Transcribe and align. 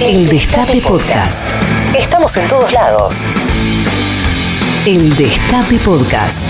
El 0.00 0.28
Destape 0.28 0.80
Podcast. 0.80 1.50
Estamos 1.98 2.36
en 2.36 2.48
todos 2.48 2.72
lados. 2.72 3.26
El 4.86 5.14
Destape 5.16 5.76
Podcast. 5.78 6.44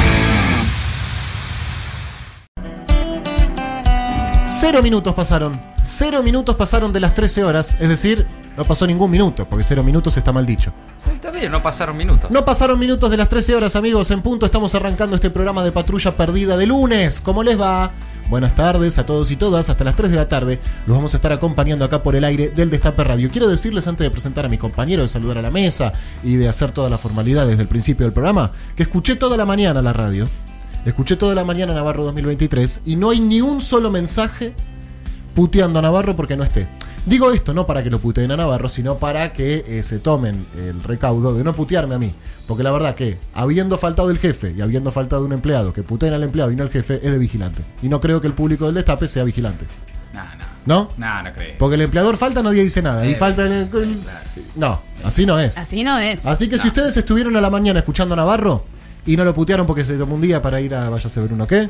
Cero 4.49 4.83
minutos 4.83 5.15
pasaron. 5.15 5.59
Cero 5.83 6.23
minutos 6.23 6.57
pasaron 6.57 6.93
de 6.93 7.01
las 7.01 7.15
13 7.15 7.43
horas. 7.45 7.79
Es 7.81 7.89
decir, 7.89 8.27
no 8.55 8.65
pasó 8.65 8.87
ningún 8.87 9.11
minuto, 9.11 9.47
porque 9.47 9.65
cero 9.65 9.83
minutos 9.83 10.15
está 10.19 10.31
mal 10.31 10.45
dicho. 10.45 10.71
Está 11.11 11.31
bien, 11.31 11.51
no 11.51 11.63
pasaron 11.63 11.97
minutos. 11.97 12.31
No 12.31 12.45
pasaron 12.45 12.79
minutos 12.79 13.11
de 13.11 13.17
las 13.17 13.31
13 13.31 13.55
horas, 13.55 13.77
amigos. 13.77 14.11
En 14.11 14.21
punto 14.21 14.45
estamos 14.45 14.75
arrancando 14.75 15.17
este 15.17 15.31
programa 15.31 15.65
de 15.65 15.73
patrulla 15.73 16.15
perdida 16.15 16.59
de 16.59 16.67
lunes. 16.67 17.23
¿Cómo 17.23 17.43
les 17.43 17.59
va? 17.59 17.93
Buenas 18.29 18.55
tardes 18.55 18.99
a 18.99 19.07
todos 19.07 19.31
y 19.31 19.37
todas. 19.37 19.71
Hasta 19.71 19.85
las 19.85 19.97
3 19.97 20.11
de 20.11 20.17
la 20.17 20.29
tarde 20.29 20.61
los 20.87 20.95
vamos 20.95 21.15
a 21.15 21.17
estar 21.17 21.33
acompañando 21.33 21.87
acá 21.87 22.03
por 22.03 22.15
el 22.15 22.25
aire 22.25 22.51
del 22.51 22.69
Destape 22.69 23.03
Radio. 23.03 23.31
Quiero 23.31 23.49
decirles 23.49 23.89
antes 23.89 24.05
de 24.05 24.11
presentar 24.11 24.45
a 24.45 24.51
mi 24.51 24.59
compañero, 24.59 25.01
de 25.01 25.09
saludar 25.09 25.39
a 25.39 25.43
la 25.43 25.51
mesa 25.51 25.95
y 26.23 26.37
de 26.37 26.47
hacer 26.47 26.73
toda 26.73 26.91
la 26.91 26.99
formalidad 26.99 27.47
desde 27.47 27.63
el 27.63 27.69
principio 27.69 28.05
del 28.05 28.13
programa, 28.13 28.53
que 28.77 28.83
escuché 28.83 29.17
toda 29.17 29.39
la 29.39 29.47
mañana 29.47 29.81
la 29.81 29.95
radio. 29.95 30.29
Escuché 30.85 31.17
toda 31.17 31.35
la 31.35 31.45
mañana 31.45 31.73
Navarro 31.73 32.05
2023 32.05 32.83
y 32.85 32.97
no 32.97 33.11
hay 33.11 33.21
ni 33.21 33.41
un 33.41 33.63
solo 33.63 33.91
mensaje 33.91 34.53
puteando 35.39 35.79
a 35.79 35.83
Navarro 35.83 36.17
porque 36.17 36.37
no 36.37 36.43
esté. 36.43 36.67
Digo 37.07 37.31
esto 37.31 37.55
no 37.55 37.65
para 37.65 37.85
que 37.85 37.91
lo 37.91 38.01
puteen 38.01 38.33
a 38.33 38.37
Navarro, 38.37 38.69
sino 38.69 38.97
para 38.97 39.33
que 39.33 39.65
eh, 39.69 39.85
se 39.85 40.01
tomen 40.01 40.45
el 40.57 40.83
recaudo 40.83 41.33
de 41.33 41.45
no 41.45 41.55
putearme 41.55 41.95
a 41.95 41.99
mí. 42.01 42.13
Porque 42.49 42.65
la 42.65 42.73
verdad 42.73 42.97
que, 42.97 43.19
habiendo 43.35 43.79
faltado 43.79 44.11
el 44.11 44.19
jefe 44.19 44.53
y 44.57 44.63
habiendo 44.63 44.91
faltado 44.91 45.25
un 45.25 45.33
empleado 45.33 45.73
que 45.73 45.85
puteen 45.85 46.13
al 46.13 46.25
empleado 46.25 46.51
y 46.51 46.57
no 46.57 46.65
al 46.65 46.71
jefe, 46.71 46.97
es 47.01 47.13
de 47.13 47.19
vigilante. 47.19 47.63
Y 47.85 47.89
no 47.89 48.01
creo 48.01 48.21
que 48.21 48.27
el 48.27 48.33
público 48.33 48.67
del 48.67 48.75
destape 48.75 49.07
sea 49.07 49.23
vigilante. 49.23 49.65
No, 50.13 50.25
no. 50.25 50.45
¿No? 50.67 50.89
No, 50.97 51.23
no 51.23 51.33
creo. 51.33 51.55
Porque 51.57 51.77
el 51.77 51.83
empleador 51.83 52.17
falta, 52.17 52.43
nadie 52.43 52.65
dice 52.65 52.83
nada. 52.83 53.07
Y 53.07 53.15
falta 53.15 53.45
el- 53.47 53.53
sí, 53.71 53.79
el- 53.79 53.99
claro. 54.01 54.21
No, 54.57 54.81
así 55.05 55.25
no 55.25 55.39
es. 55.39 55.57
Así 55.57 55.85
no 55.85 55.99
es. 56.01 56.27
Así 56.27 56.49
que 56.49 56.59
si 56.59 56.67
ustedes 56.67 56.97
estuvieron 56.97 57.37
a 57.37 57.41
la 57.41 57.49
mañana 57.49 57.79
escuchando 57.79 58.15
a 58.15 58.17
Navarro 58.17 58.65
y 59.07 59.17
no 59.17 59.25
lo 59.25 59.33
putearon 59.35 59.69
porque 59.69 59.85
se 59.85 59.97
tomó 59.97 60.17
un 60.17 60.21
día 60.21 60.43
para 60.43 60.61
ir 60.61 60.75
a 60.75 60.91
Vaya 60.91 61.09
a 61.15 61.21
ver 61.21 61.33
uno, 61.33 61.47
¿qué? 61.47 61.69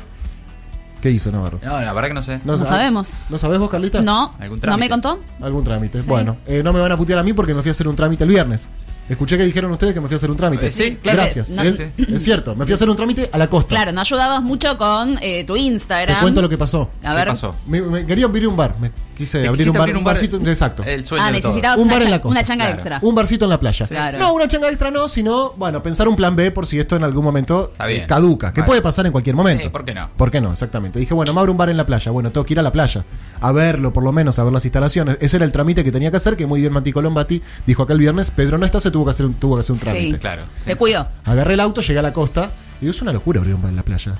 ¿Qué 1.01 1.11
hizo 1.11 1.31
Navarro? 1.31 1.59
No, 1.63 1.79
la 1.79 1.93
verdad 1.93 2.09
que 2.09 2.13
no 2.13 2.21
sé. 2.21 2.39
No 2.43 2.57
sa- 2.57 2.65
sabemos. 2.65 3.13
¿No 3.29 3.37
sabés 3.37 3.57
vos, 3.59 3.69
Carlita? 3.69 4.01
No, 4.01 4.33
¿Algún 4.39 4.57
¿no 4.57 4.61
trámite? 4.61 4.85
me 4.85 4.89
contó? 4.89 5.19
Algún 5.41 5.63
trámite. 5.63 6.01
Bueno, 6.01 6.37
eh, 6.45 6.61
no 6.63 6.73
me 6.73 6.79
van 6.81 6.91
a 6.91 6.97
putear 6.97 7.19
a 7.19 7.23
mí 7.23 7.31
porque 7.33 7.53
me 7.53 7.61
fui 7.61 7.69
a 7.69 7.71
hacer 7.71 7.87
un 7.87 7.95
trámite 7.95 8.23
el 8.25 8.29
viernes. 8.29 8.67
Escuché 9.07 9.37
que 9.37 9.43
dijeron 9.43 9.71
ustedes 9.71 9.93
que 9.93 10.01
me 10.01 10.07
fui 10.07 10.13
a 10.15 10.17
hacer 10.17 10.29
un 10.29 10.37
trámite. 10.37 10.67
Eh, 10.67 10.71
sí, 10.71 10.97
claro. 11.01 11.17
Gracias. 11.23 11.49
No- 11.49 11.63
es, 11.63 11.77
sí. 11.77 11.83
es 11.97 12.21
cierto, 12.23 12.55
me 12.55 12.65
fui 12.65 12.73
a 12.73 12.75
hacer 12.75 12.89
un 12.89 12.95
trámite 12.95 13.29
a 13.31 13.37
la 13.39 13.47
costa. 13.47 13.69
Claro, 13.69 13.91
no 13.91 14.01
ayudabas 14.01 14.43
mucho 14.43 14.77
con 14.77 15.17
eh, 15.21 15.43
tu 15.45 15.53
Te 15.53 15.59
Instagram. 15.61 16.21
cuento 16.21 16.41
lo 16.43 16.49
que 16.49 16.57
pasó. 16.59 16.91
A 17.03 17.09
¿Qué 17.11 17.15
ver. 17.15 17.27
pasó? 17.29 17.55
Me, 17.65 17.81
me- 17.81 18.05
quería 18.05 18.25
abrir 18.25 18.47
un 18.47 18.55
bar. 18.55 18.75
Me 18.79 18.91
quise 19.19 19.41
¿Te 19.41 19.47
abrir 19.47 19.67
un 19.69 19.73
bar. 19.73 19.81
abrir 19.83 19.97
Un 19.97 20.03
barcito. 20.03 20.37
exacto. 20.37 20.81
El 20.83 21.05
sueño 21.05 21.23
Ah, 21.23 21.27
de 21.27 21.33
necesitabas 21.33 21.77
Un 21.77 21.83
una, 21.83 21.93
bar 21.93 22.01
en 22.03 22.09
la 22.11 22.21
costa, 22.21 22.31
una 22.31 22.43
changa 22.43 22.65
claro. 22.65 22.79
extra. 22.79 22.99
Un 23.03 23.13
barcito 23.15 23.45
en 23.45 23.49
la 23.51 23.59
playa. 23.59 23.85
Claro. 23.85 24.17
No, 24.17 24.33
una 24.33 24.47
changa 24.47 24.67
extra 24.69 24.89
no, 24.89 25.07
sino, 25.07 25.51
bueno, 25.57 25.83
pensar 25.83 26.07
un 26.07 26.15
plan 26.15 26.35
B 26.35 26.49
por 26.51 26.65
si 26.65 26.79
esto 26.79 26.95
en 26.95 27.03
algún 27.03 27.23
momento 27.23 27.73
eh, 27.87 28.05
caduca. 28.07 28.53
Que 28.53 28.61
Vale. 28.61 28.67
puede 28.67 28.81
pasar 28.81 29.05
en 29.05 29.11
cualquier 29.11 29.35
momento. 29.35 29.63
Sí, 29.65 29.69
¿por 29.69 29.85
qué 29.85 29.93
no? 29.93 30.09
¿Por 30.17 30.31
qué 30.31 30.41
no? 30.41 30.51
Exactamente. 30.51 30.97
Dije, 30.99 31.13
bueno, 31.13 31.33
me 31.33 31.39
abro 31.41 31.51
un 31.51 31.57
bar 31.57 31.69
en 31.69 31.77
la 31.77 31.85
playa. 31.85 32.11
Bueno, 32.11 32.31
tengo 32.31 32.45
que 32.45 32.53
ir 32.53 32.59
a 32.59 32.63
la 32.63 32.71
playa. 32.71 33.03
A 33.41 33.51
verlo, 33.51 33.93
por 33.93 34.03
lo 34.03 34.11
menos, 34.11 34.39
a 34.39 34.43
ver 34.43 34.53
las 34.53 34.65
instalaciones. 34.65 35.17
Ese 35.21 35.35
era 35.35 35.45
el 35.45 35.51
trámite 35.51 35.83
que 35.83 35.91
tenía 35.91 36.09
que 36.09 36.17
hacer, 36.17 36.35
que 36.37 36.47
muy 36.47 36.61
bien 36.61 36.71
Mati 36.73 36.91
Colombati 36.91 37.41
dijo 37.67 37.83
acá 37.83 37.93
el 37.93 37.99
viernes. 37.99 38.31
Pedro 38.31 38.57
no 38.57 38.65
está, 38.65 38.79
se 38.79 38.89
tuvo 38.89 39.05
que 39.05 39.11
hacer 39.11 39.25
un, 39.25 39.33
tuvo 39.35 39.55
que 39.55 39.61
hacer 39.61 39.73
un 39.73 39.79
trámite. 39.79 40.11
Sí. 40.13 40.19
Claro. 40.19 40.43
Te 40.65 40.75
cuido. 40.75 41.07
Agarré 41.25 41.55
el 41.55 41.59
auto, 41.59 41.81
llegué 41.81 41.99
a 41.99 42.03
la 42.03 42.13
costa. 42.13 42.49
Y 42.77 42.85
digo, 42.85 42.91
es 42.91 43.01
una 43.01 43.11
locura 43.11 43.39
abrir 43.41 43.55
un 43.55 43.61
bar 43.61 43.71
en 43.71 43.75
la 43.75 43.83
playa. 43.83 44.13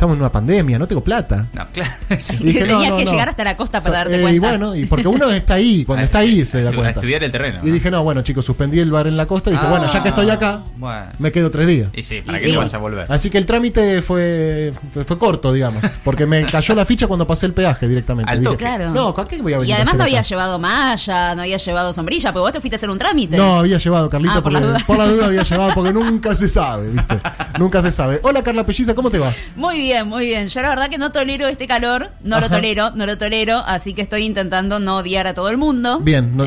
Estamos 0.00 0.14
en 0.16 0.22
una 0.22 0.32
pandemia, 0.32 0.78
no 0.78 0.88
tengo 0.88 1.04
plata. 1.04 1.46
No, 1.52 1.66
claro. 1.74 1.92
sí. 2.18 2.34
Y 2.40 2.44
dije, 2.44 2.60
no, 2.60 2.66
Tenías 2.68 2.88
no, 2.88 2.96
que 2.96 3.04
no. 3.04 3.10
llegar 3.10 3.28
hasta 3.28 3.44
la 3.44 3.54
costa 3.58 3.80
para 3.80 3.84
So- 3.84 3.92
darte 3.92 4.16
eh, 4.16 4.20
cuenta. 4.22 4.34
Y 4.34 4.38
bueno, 4.38 4.74
y 4.74 4.86
porque 4.86 5.08
uno 5.08 5.28
está 5.28 5.54
ahí, 5.54 5.84
cuando 5.86 6.06
está 6.06 6.20
ahí 6.20 6.46
se 6.46 6.62
da 6.62 6.70
A 6.70 6.72
cuenta. 6.72 6.90
estudiar 7.00 7.22
el 7.22 7.30
terreno. 7.30 7.60
Y 7.62 7.70
dije, 7.70 7.90
no, 7.90 8.02
bueno, 8.02 8.22
chicos, 8.22 8.46
suspendí 8.46 8.78
el 8.80 8.90
bar 8.90 9.08
en 9.08 9.18
la 9.18 9.26
costa 9.26 9.50
y 9.50 9.52
dije, 9.52 9.66
Ah, 9.66 9.68
bueno, 9.68 9.92
ya 9.92 10.02
que 10.02 10.08
estoy 10.08 10.30
acá, 10.30 10.62
Bueno. 10.78 11.04
me 11.18 11.30
quedo 11.30 11.50
tres 11.50 11.66
días. 11.66 11.90
Y 11.94 12.02
sí, 12.02 12.22
para 12.22 12.38
Y 12.38 12.40
que 12.40 12.46
sí. 12.46 12.52
no 12.54 12.60
vas 12.60 12.72
a 12.72 12.78
volver. 12.78 13.12
Así 13.12 13.28
que 13.28 13.36
el 13.36 13.44
trámite 13.44 14.00
fue, 14.00 14.72
fue, 14.94 15.04
fue 15.04 15.18
corto, 15.18 15.52
digamos, 15.52 15.84
porque 16.02 16.24
me 16.24 16.46
cayó 16.46 16.74
la 16.74 16.86
ficha 16.86 17.06
cuando 17.06 17.26
pasé 17.26 17.44
el 17.44 17.52
peaje 17.52 17.86
directamente. 17.86 18.38
Dije. 18.38 18.56
Claro. 18.56 18.92
No, 18.92 19.08
¿a 19.10 19.28
qué 19.28 19.42
voy 19.42 19.52
a 19.52 19.58
venir 19.58 19.68
Y 19.68 19.72
a 19.72 19.76
además 19.76 19.96
no 19.96 20.02
acá? 20.04 20.04
había 20.04 20.22
llevado 20.22 20.58
malla, 20.58 21.34
no 21.34 21.42
había 21.42 21.58
llevado 21.58 21.92
sombrilla, 21.92 22.30
pero 22.32 22.40
vos 22.40 22.52
te 22.54 22.60
fuiste 22.62 22.76
a 22.76 22.78
hacer 22.78 22.88
un 22.88 22.96
trámite. 22.98 23.36
No, 23.36 23.58
había 23.58 23.76
llevado, 23.76 24.08
Carlita, 24.08 24.36
Ah, 24.36 24.42
por 24.42 24.44
porque 24.44 24.60
la 24.60 24.66
duda. 24.66 24.78
por 24.86 24.96
la 24.98 25.06
duda 25.08 25.26
había 25.26 25.42
llevado, 25.42 25.72
porque 25.74 25.92
nunca 25.92 26.34
se 26.34 26.48
sabe, 26.48 26.88
¿viste? 26.88 27.20
nunca 27.58 27.82
se 27.82 27.92
sabe. 27.92 28.18
Hola, 28.22 28.42
Carla 28.42 28.64
Pelliza, 28.64 28.94
¿cómo 28.94 29.10
te 29.10 29.18
va? 29.18 29.34
Muy 29.56 29.78
bien, 29.78 29.89
muy 30.04 30.26
bien. 30.26 30.48
Yo 30.48 30.62
la 30.62 30.68
verdad 30.70 30.88
que 30.88 30.98
no 30.98 31.12
tolero 31.12 31.48
este 31.48 31.66
calor, 31.66 32.10
no 32.22 32.40
lo 32.40 32.48
tolero, 32.48 32.90
no 32.94 33.06
lo 33.06 33.18
tolero, 33.18 33.58
así 33.58 33.94
que 33.94 34.02
estoy 34.02 34.24
intentando 34.24 34.80
no 34.80 34.98
odiar 34.98 35.26
a 35.26 35.34
todo 35.34 35.48
el 35.48 35.56
mundo. 35.56 36.00
Bien, 36.00 36.36
no, 36.36 36.46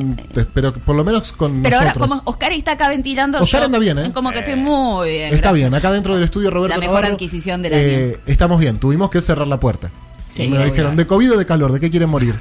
pero 0.54 0.74
por 0.74 0.96
lo 0.96 1.04
menos 1.04 1.31
con 1.31 1.62
Pero 1.62 1.78
ahora, 1.78 1.94
como 1.94 2.22
Oscar 2.26 2.52
está 2.54 2.74
acá 2.74 2.90
ventilando, 2.90 3.40
Oscar 3.42 3.62
yo 3.62 3.66
anda 3.68 3.80
bien, 3.80 3.98
¿eh? 4.00 4.12
Como 4.14 4.31
que 4.31 4.40
estoy 4.40 4.56
muy 4.56 5.09
bien. 5.09 5.34
Está 5.34 5.50
gracias. 5.50 5.54
bien, 5.54 5.74
acá 5.74 5.92
dentro 5.92 6.16
del 6.16 6.24
estudio 6.24 6.50
Roberto 6.50 6.76
La 6.76 6.80
mejor 6.80 6.96
Navarro, 6.96 7.14
adquisición 7.14 7.62
del 7.62 7.74
eh, 7.76 8.20
Estamos 8.26 8.59
bien, 8.59 8.78
tuvimos 8.80 9.09
que 9.09 9.22
cerrar 9.22 9.48
la 9.48 9.60
puerta. 9.60 9.90
Sí, 10.28 10.48
me 10.48 10.66
dijeron, 10.66 10.96
¿de 10.96 11.06
COVID 11.06 11.34
o 11.34 11.38
de 11.38 11.46
calor? 11.46 11.72
¿De 11.72 11.80
qué 11.80 11.92
quieren 11.92 12.10
morir? 12.10 12.34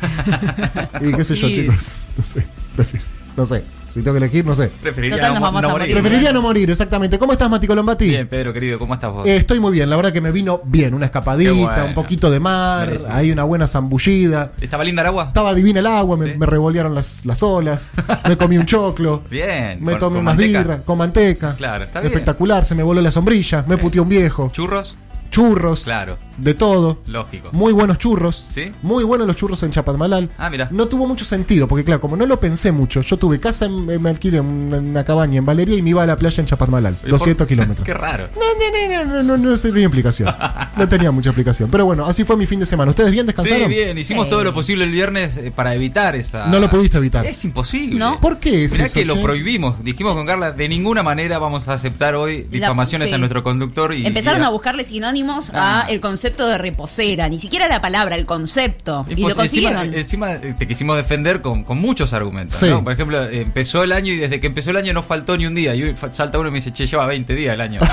y 1.01 1.13
qué 1.13 1.25
sé 1.25 1.35
yo, 1.35 1.49
chicos. 1.49 2.07
No 2.17 2.25
sé, 2.25 2.47
prefiero- 2.75 3.05
no 3.37 3.45
sé. 3.45 3.63
Si 3.93 4.01
tengo 4.03 4.13
que 4.13 4.25
elegir, 4.25 4.45
no 4.47 4.55
sé. 4.55 4.69
Preferiría 4.81 5.17
Total, 5.17 5.31
nos 5.33 5.41
no, 5.41 5.47
vamos 5.47 5.63
no 5.63 5.69
a 5.69 5.73
morir. 5.73 5.93
Preferiría 5.93 6.33
no 6.33 6.43
morir, 6.43 6.71
exactamente. 6.71 7.19
¿Cómo 7.19 7.33
estás, 7.33 7.51
Mati 7.51 7.67
Colombati? 7.67 8.07
Bien, 8.09 8.27
Pedro, 8.27 8.53
querido, 8.53 8.79
¿cómo 8.79 8.95
estás 8.95 9.13
vos? 9.13 9.27
Eh, 9.27 9.37
estoy 9.37 9.61
muy 9.61 9.73
bien, 9.73 9.91
la 9.91 9.97
verdad 9.97 10.13
que 10.13 10.21
me 10.21 10.33
vino 10.33 10.61
bien, 10.65 10.95
una 10.95 11.07
escapadita, 11.07 11.53
bueno. 11.53 11.85
un 11.87 11.95
poquito 11.95 12.31
de 12.31 12.41
mar, 12.41 12.87
Merecido. 12.87 13.13
hay 13.13 13.31
una 13.31 13.45
buena 13.45 13.67
zambullida. 13.67 14.53
¿Estaba 14.61 14.85
linda 14.85 15.03
el 15.03 15.09
agua? 15.09 15.25
Estaba 15.29 15.55
divina 15.55 15.81
el 15.81 15.87
agua, 15.87 16.17
me, 16.17 16.33
Sí. 16.33 16.39
me 16.39 16.47
revolearon 16.47 16.95
las, 16.95 17.25
las 17.27 17.43
olas, 17.43 17.93
me 18.29 18.37
comí 18.37 18.57
un 18.59 18.67
choclo, 18.67 19.23
Bien. 19.31 19.79
me 19.83 19.93
con- 19.93 20.01
tomé 20.01 20.15
con 20.17 20.23
unas 20.23 20.35
manteca. 20.37 20.59
birras 20.61 20.81
con 20.83 20.99
manteca. 20.99 21.55
Claro, 21.57 21.85
está 21.85 22.01
bien. 22.01 22.13
Espectacular, 22.13 22.65
se 22.65 22.75
me 22.75 22.83
voló 22.83 23.01
la 23.03 23.11
sombrilla, 23.11 23.65
me 23.69 23.75
Sí. 23.77 23.81
puteó 23.83 24.03
un 24.05 24.09
viejo, 24.09 24.49
¿Churros? 24.53 24.97
churros, 25.31 25.85
Claro. 25.85 26.17
De 26.39 26.55
todo. 26.55 26.99
Lógico. 27.07 27.51
Muy 27.53 27.73
buenos 27.73 27.99
churros. 27.99 28.47
¿Sí? 28.51 28.73
Muy 28.83 29.05
buenos 29.05 29.27
los 29.27 29.37
churros 29.37 29.63
en 29.63 29.71
Chapadmalal. 29.71 30.31
Ah, 30.39 30.51
mira. 30.51 30.69
No 30.71 30.87
tuvo 30.89 31.07
mucho 31.07 31.25
sentido, 31.25 31.69
porque 31.69 31.85
claro, 31.85 32.01
como 32.01 32.17
no 32.17 32.27
lo 32.27 32.39
pensé 32.41 32.73
mucho, 32.73 33.01
yo 33.03 33.17
tuve 33.17 33.41
casa, 33.41 33.67
en, 33.67 33.87
me 34.03 34.11
alquilé 34.11 34.41
una, 34.41 34.79
una 34.79 35.05
cabaña 35.05 35.39
en 35.39 35.45
Valeria 35.45 35.77
y 35.77 35.83
me 35.83 35.91
iba 35.91 36.03
a 36.03 36.07
la 36.07 36.17
playa 36.17 36.41
en 36.41 36.47
Chapadmalal. 36.47 36.95
¿Y 37.05 37.11
por- 37.11 37.19
200 37.19 37.47
kilómetros. 37.49 37.85
Qué 37.85 37.95
raro. 37.95 38.29
No, 38.35 38.41
no, 38.41 39.05
no, 39.05 39.05
no, 39.05 39.23
no, 39.23 39.37
no, 39.39 39.51
no 39.51 39.59
tenía 39.59 39.85
explicación. 39.85 40.35
No 40.77 40.89
tenía 40.89 41.11
mucha 41.11 41.31
explicación. 41.31 41.71
Pero 41.71 41.85
bueno, 41.87 42.07
así 42.07 42.25
fue 42.25 42.37
mi 42.37 42.47
fin 42.47 42.61
de 42.61 42.67
semana. 42.67 42.91
¿Ustedes 42.91 43.11
bien 43.11 43.27
descansaron? 43.27 43.63
Sí, 43.69 43.75
bien. 43.75 43.97
Hicimos 43.99 44.25
Sí. 44.25 44.31
todo 44.31 44.45
lo 44.45 44.55
posible 44.55 44.85
el 44.85 44.91
viernes 44.91 45.37
eh, 45.37 45.53
para 45.55 45.75
evitar 45.75 46.17
esa. 46.17 46.47
No 46.47 46.59
lo 46.59 46.69
pudiste 46.71 46.99
evitar. 46.99 47.27
Es 47.27 47.45
imposible. 47.45 47.99
No. 47.99 48.21
¿Por 48.21 48.39
qué 48.39 48.65
es 48.65 48.73
Mirá 48.73 48.85
eso, 48.87 48.95
que 48.95 49.05
lo 49.05 49.15
che? 49.17 49.23
prohibimos. 49.23 49.83
Dijimos 49.85 50.15
con 50.15 50.27
Carla, 50.27 50.53
de 50.53 50.69
ninguna 50.69 51.03
manera 51.03 51.39
vamos 51.39 51.67
a 51.69 51.75
aceptar 51.75 52.15
hoy 52.15 52.45
La- 52.45 52.49
difamaciones 52.51 53.09
sí. 53.09 53.15
a 53.15 53.19
nuestro 53.19 53.43
conductor. 53.43 53.93
Y, 53.95 54.07
Empezaron 54.07 54.41
y 54.43 54.45
a 54.45 54.49
buscarle 54.51 54.85
sinónimos 54.85 55.51
Ah. 55.55 55.83
a 55.87 55.89
el 55.91 56.01
concepto 56.01 56.22
de 56.31 56.59
reposera, 56.59 57.29
ni 57.29 57.41
siquiera 57.41 57.69
la 57.69 57.81
palabra, 57.81 58.17
el 58.17 58.27
concepto. 58.27 59.05
Y, 59.09 59.13
Y 59.13 59.17
lo 59.17 59.35
pues, 59.35 59.53
encima, 59.53 59.71
consiguieron. 59.73 59.95
encima, 59.95 60.33
eh, 60.35 60.55
te 60.59 60.67
quisimos 60.69 60.97
defender 60.97 61.41
con, 61.43 61.65
con 61.65 61.79
muchos 61.79 62.13
argumentos. 62.13 62.57
Sí. 62.59 62.69
¿no? 62.69 62.83
Por 62.85 62.93
ejemplo, 62.93 63.23
eh, 63.23 63.41
empezó 63.43 63.83
el 63.83 63.93
año 63.93 64.13
y 64.13 64.17
desde 64.17 64.41
que 64.41 64.47
empezó 64.47 64.71
el 64.71 64.77
año 64.77 64.93
no 64.93 65.03
faltó 65.03 65.37
ni 65.37 65.47
un 65.47 65.55
día. 65.55 65.75
Y 65.75 65.95
salta 66.11 66.39
uno 66.39 66.49
y 66.49 66.53
me 66.53 66.59
dice, 66.59 66.73
che, 66.73 66.87
lleva 66.87 67.07
20 67.07 67.35
días 67.35 67.55
el 67.55 67.61
año. 67.61 67.81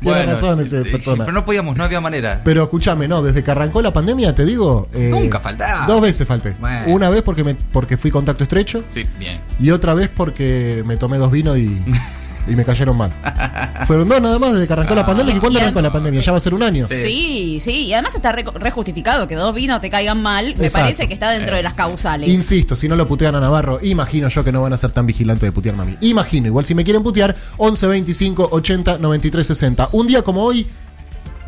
Tiene 0.00 0.24
razón 0.24 0.60
ese 0.60 0.78
eh, 0.80 0.84
sí, 0.86 0.90
persona. 0.92 1.26
pero 1.26 1.34
no 1.34 1.44
podíamos, 1.44 1.76
no 1.76 1.84
había 1.84 2.00
manera. 2.00 2.40
Pero 2.42 2.62
escúchame, 2.62 3.06
no, 3.06 3.20
desde 3.22 3.44
que 3.44 3.50
arrancó 3.50 3.82
la 3.82 3.92
pandemia, 3.92 4.34
te 4.34 4.46
digo. 4.46 4.88
eh, 4.94 5.08
Nunca 5.10 5.40
faltaba. 5.40 5.86
Dos 5.86 6.00
veces 6.00 6.26
falté. 6.26 6.54
Bueno. 6.58 6.86
Una 6.94 7.10
vez 7.10 7.20
porque, 7.20 7.44
me, 7.44 7.54
porque 7.54 7.98
fui 7.98 8.10
contacto 8.10 8.42
estrecho 8.44 8.82
Sí, 8.88 9.04
bien. 9.18 9.40
y 9.60 9.70
otra 9.70 9.92
vez 9.92 10.08
porque 10.08 10.82
me 10.86 10.96
tomé 10.96 11.18
dos 11.18 11.30
vinos 11.30 11.58
y, 11.58 11.84
y 12.50 12.56
me 12.56 12.64
cayeron 12.64 12.96
mal. 12.96 13.12
Fueron 13.86 14.08
dos 14.08 14.20
nada 14.20 14.38
más 14.38 14.52
desde 14.52 14.66
que 14.66 14.72
arrancó 14.72 14.94
la 14.94 15.06
pandemia. 15.06 15.34
¿Y 15.34 15.38
cuándo 15.38 15.58
y 15.58 15.62
arrancó 15.62 15.80
la 15.80 15.92
pandemia? 15.92 16.20
Ya 16.20 16.32
va 16.32 16.38
a 16.38 16.40
ser 16.40 16.54
un 16.54 16.62
año. 16.62 16.86
Sí. 16.86 16.94
Sí, 17.02 17.60
sí, 17.62 17.70
y 17.86 17.92
además 17.92 18.14
está 18.14 18.32
re, 18.32 18.42
re 18.42 18.70
justificado 18.70 19.26
que 19.28 19.34
dos 19.34 19.54
vinos 19.54 19.80
te 19.80 19.90
caigan 19.90 20.20
mal. 20.20 20.54
Me 20.56 20.66
Exacto. 20.66 20.86
parece 20.86 21.08
que 21.08 21.14
está 21.14 21.30
dentro 21.30 21.56
de 21.56 21.62
las 21.62 21.74
causales. 21.74 22.28
Insisto, 22.28 22.76
si 22.76 22.88
no 22.88 22.96
lo 22.96 23.06
putean 23.06 23.34
a 23.34 23.40
Navarro, 23.40 23.78
imagino 23.82 24.28
yo 24.28 24.44
que 24.44 24.52
no 24.52 24.62
van 24.62 24.72
a 24.72 24.76
ser 24.76 24.90
tan 24.90 25.06
vigilantes 25.06 25.42
de 25.46 25.52
putearme 25.52 25.82
a 25.82 25.86
mí. 25.86 25.96
Imagino, 26.00 26.46
igual 26.46 26.64
si 26.64 26.74
me 26.74 26.84
quieren 26.84 27.02
putear, 27.02 27.34
11 27.56 27.86
25 27.86 28.48
80 28.50 28.98
93 28.98 29.46
60. 29.46 29.88
Un 29.92 30.06
día 30.06 30.22
como 30.22 30.42
hoy, 30.44 30.66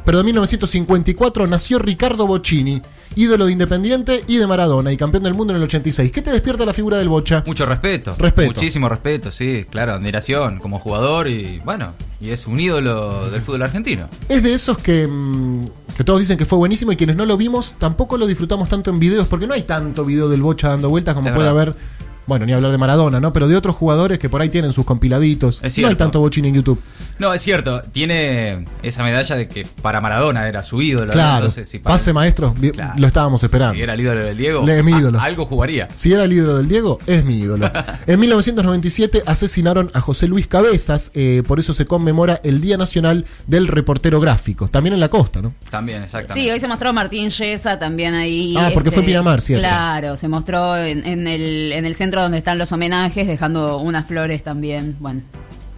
pero 0.05 0.19
de 0.19 0.25
1954, 0.25 1.47
nació 1.47 1.79
Ricardo 1.79 2.27
Bocchini, 2.27 2.83
ídolo 3.17 3.47
de 3.47 3.53
Independiente 3.53 4.25
y 4.27 4.37
de 4.39 4.47
Maradona 4.47 4.93
y 4.93 4.97
campeón 4.97 5.23
del 5.25 5.35
mundo 5.35 5.53
en 5.53 5.59
el 5.59 5.65
86. 5.65 6.11
¿Qué 6.11 6.23
te 6.23 6.31
despierta 6.31 6.65
la 6.65 6.73
figura 6.73 6.99
del 6.99 7.09
Bocha? 7.09 7.43
Mucho 7.47 7.67
respeto. 7.67 8.15
Respeto. 8.19 8.49
Muchísimo 8.53 8.89
respeto, 8.89 9.31
sí, 9.31 9.65
claro, 9.69 9.93
admiración 9.93 10.59
como 10.59 10.79
jugador 10.79 11.29
y 11.29 11.61
bueno, 11.65 11.93
y 12.21 12.31
es 12.31 12.47
un 12.47 12.59
ídolo 12.61 13.31
del 13.31 13.41
fútbol 13.43 13.63
argentino. 13.63 14.09
Es 14.29 14.43
de 14.43 14.55
esos 14.55 14.79
que, 14.79 15.07
mm, 15.07 15.65
que 15.97 16.05
todos 16.05 16.21
dicen 16.21 16.39
que 16.39 16.47
fue 16.47 16.59
buenísimo 16.59 16.93
y 16.93 16.97
quienes 16.97 17.17
no 17.17 17.27
lo 17.27 17.37
vimos 17.37 17.75
tampoco 17.79 18.17
lo 18.17 18.27
disfrutamos 18.27 18.69
tanto 18.69 18.91
en 18.91 18.99
videos 18.99 19.29
porque 19.29 19.47
no 19.47 19.55
hay 19.55 19.63
tanto 19.63 20.05
video 20.05 20.29
del 20.29 20.43
Bocha 20.43 20.69
dando 20.69 20.89
vueltas 20.89 21.15
como 21.15 21.29
Es 21.29 21.35
puede 21.35 21.53
verdad. 21.53 21.63
haber 21.73 22.02
Bueno, 22.27 22.47
ni 22.47 22.53
hablar 22.53 22.71
de 22.71 22.79
Maradona, 22.79 23.19
¿no? 23.21 23.33
Pero 23.33 23.49
de 23.49 23.57
otros 23.57 23.75
jugadores 23.75 24.19
que 24.19 24.29
por 24.29 24.41
ahí 24.41 24.49
tienen 24.49 24.73
sus 24.73 24.85
compiladitos. 24.85 25.57
Es 25.57 25.63
no 25.63 25.67
hay 25.67 25.71
cierto. 25.71 25.97
tanto 25.97 26.21
bochín 26.21 26.45
en 26.45 26.55
YouTube. 26.55 26.81
No, 27.19 27.33
es 27.35 27.43
cierto, 27.43 27.83
tiene 27.83 28.65
esa 28.83 29.03
medalla 29.03 29.37
de 29.37 29.49
que 29.49 29.67
para 29.83 30.01
Maradona 30.01 30.47
era 30.49 30.63
su 30.63 30.81
ídolo. 30.83 31.07
¿no? 31.07 31.13
Claro. 31.13 31.37
Entonces, 31.39 31.69
si 31.69 31.79
para- 31.79 31.95
Pase 31.97 32.13
maestro, 32.13 32.55
vi- 32.59 32.71
Claro. 32.71 32.95
lo 32.97 33.07
estábamos 33.07 33.43
esperando. 33.43 33.75
Si 33.75 33.83
era 33.83 33.95
el 33.95 34.01
ídolo 34.01 34.21
del 34.25 34.37
Diego, 34.37 34.65
Le- 34.67 34.79
es 34.79 34.85
mi 34.85 34.93
a- 34.93 34.99
ídolo. 34.99 35.21
algo 35.21 35.47
jugaría. 35.47 35.89
Si 35.97 36.13
era 36.13 36.25
el 36.25 36.33
ídolo 36.33 36.57
del 36.57 36.69
Diego, 36.69 36.99
es 37.07 37.25
mi 37.25 37.39
ídolo. 37.41 37.71
En 38.07 38.19
1997 38.21 39.23
asesinaron 39.27 39.91
a 39.95 40.01
José 40.01 40.27
Luis 40.29 40.47
Cabezas, 40.47 41.11
eh, 41.15 41.43
por 41.47 41.59
eso 41.61 41.75
se 41.75 41.87
conmemora 41.87 42.41
el 42.45 42.61
Día 42.61 42.77
Nacional 42.77 43.25
del 43.47 43.67
Reportero 43.69 44.21
Gráfico. 44.21 44.69
También 44.69 44.95
en 44.95 45.01
la 45.01 45.09
costa, 45.09 45.41
¿no? 45.43 45.55
También, 45.71 46.03
exactamente. 46.03 46.35
Sí, 46.41 46.51
hoy 46.51 46.61
se 46.61 46.69
mostró 46.69 46.93
Martín 46.93 47.31
Yesa 47.31 47.79
también 47.79 48.15
ahí. 48.15 48.55
Ah, 48.59 48.71
porque 48.75 48.91
fue 48.91 49.01
en 49.03 49.07
Pinamar, 49.07 49.41
¿cierto? 49.41 49.67
Claro, 49.67 50.17
se 50.17 50.29
mostró 50.29 50.77
en, 50.77 51.07
en 51.07 51.27
el, 51.27 51.73
en 51.73 51.85
el 51.85 51.95
centro 51.97 52.12
donde 52.20 52.38
están 52.38 52.59
los 52.59 52.70
homenajes, 52.73 53.26
dejando 53.26 53.79
unas 53.79 54.06
flores 54.06 54.43
también. 54.43 54.97
Bueno, 55.00 55.23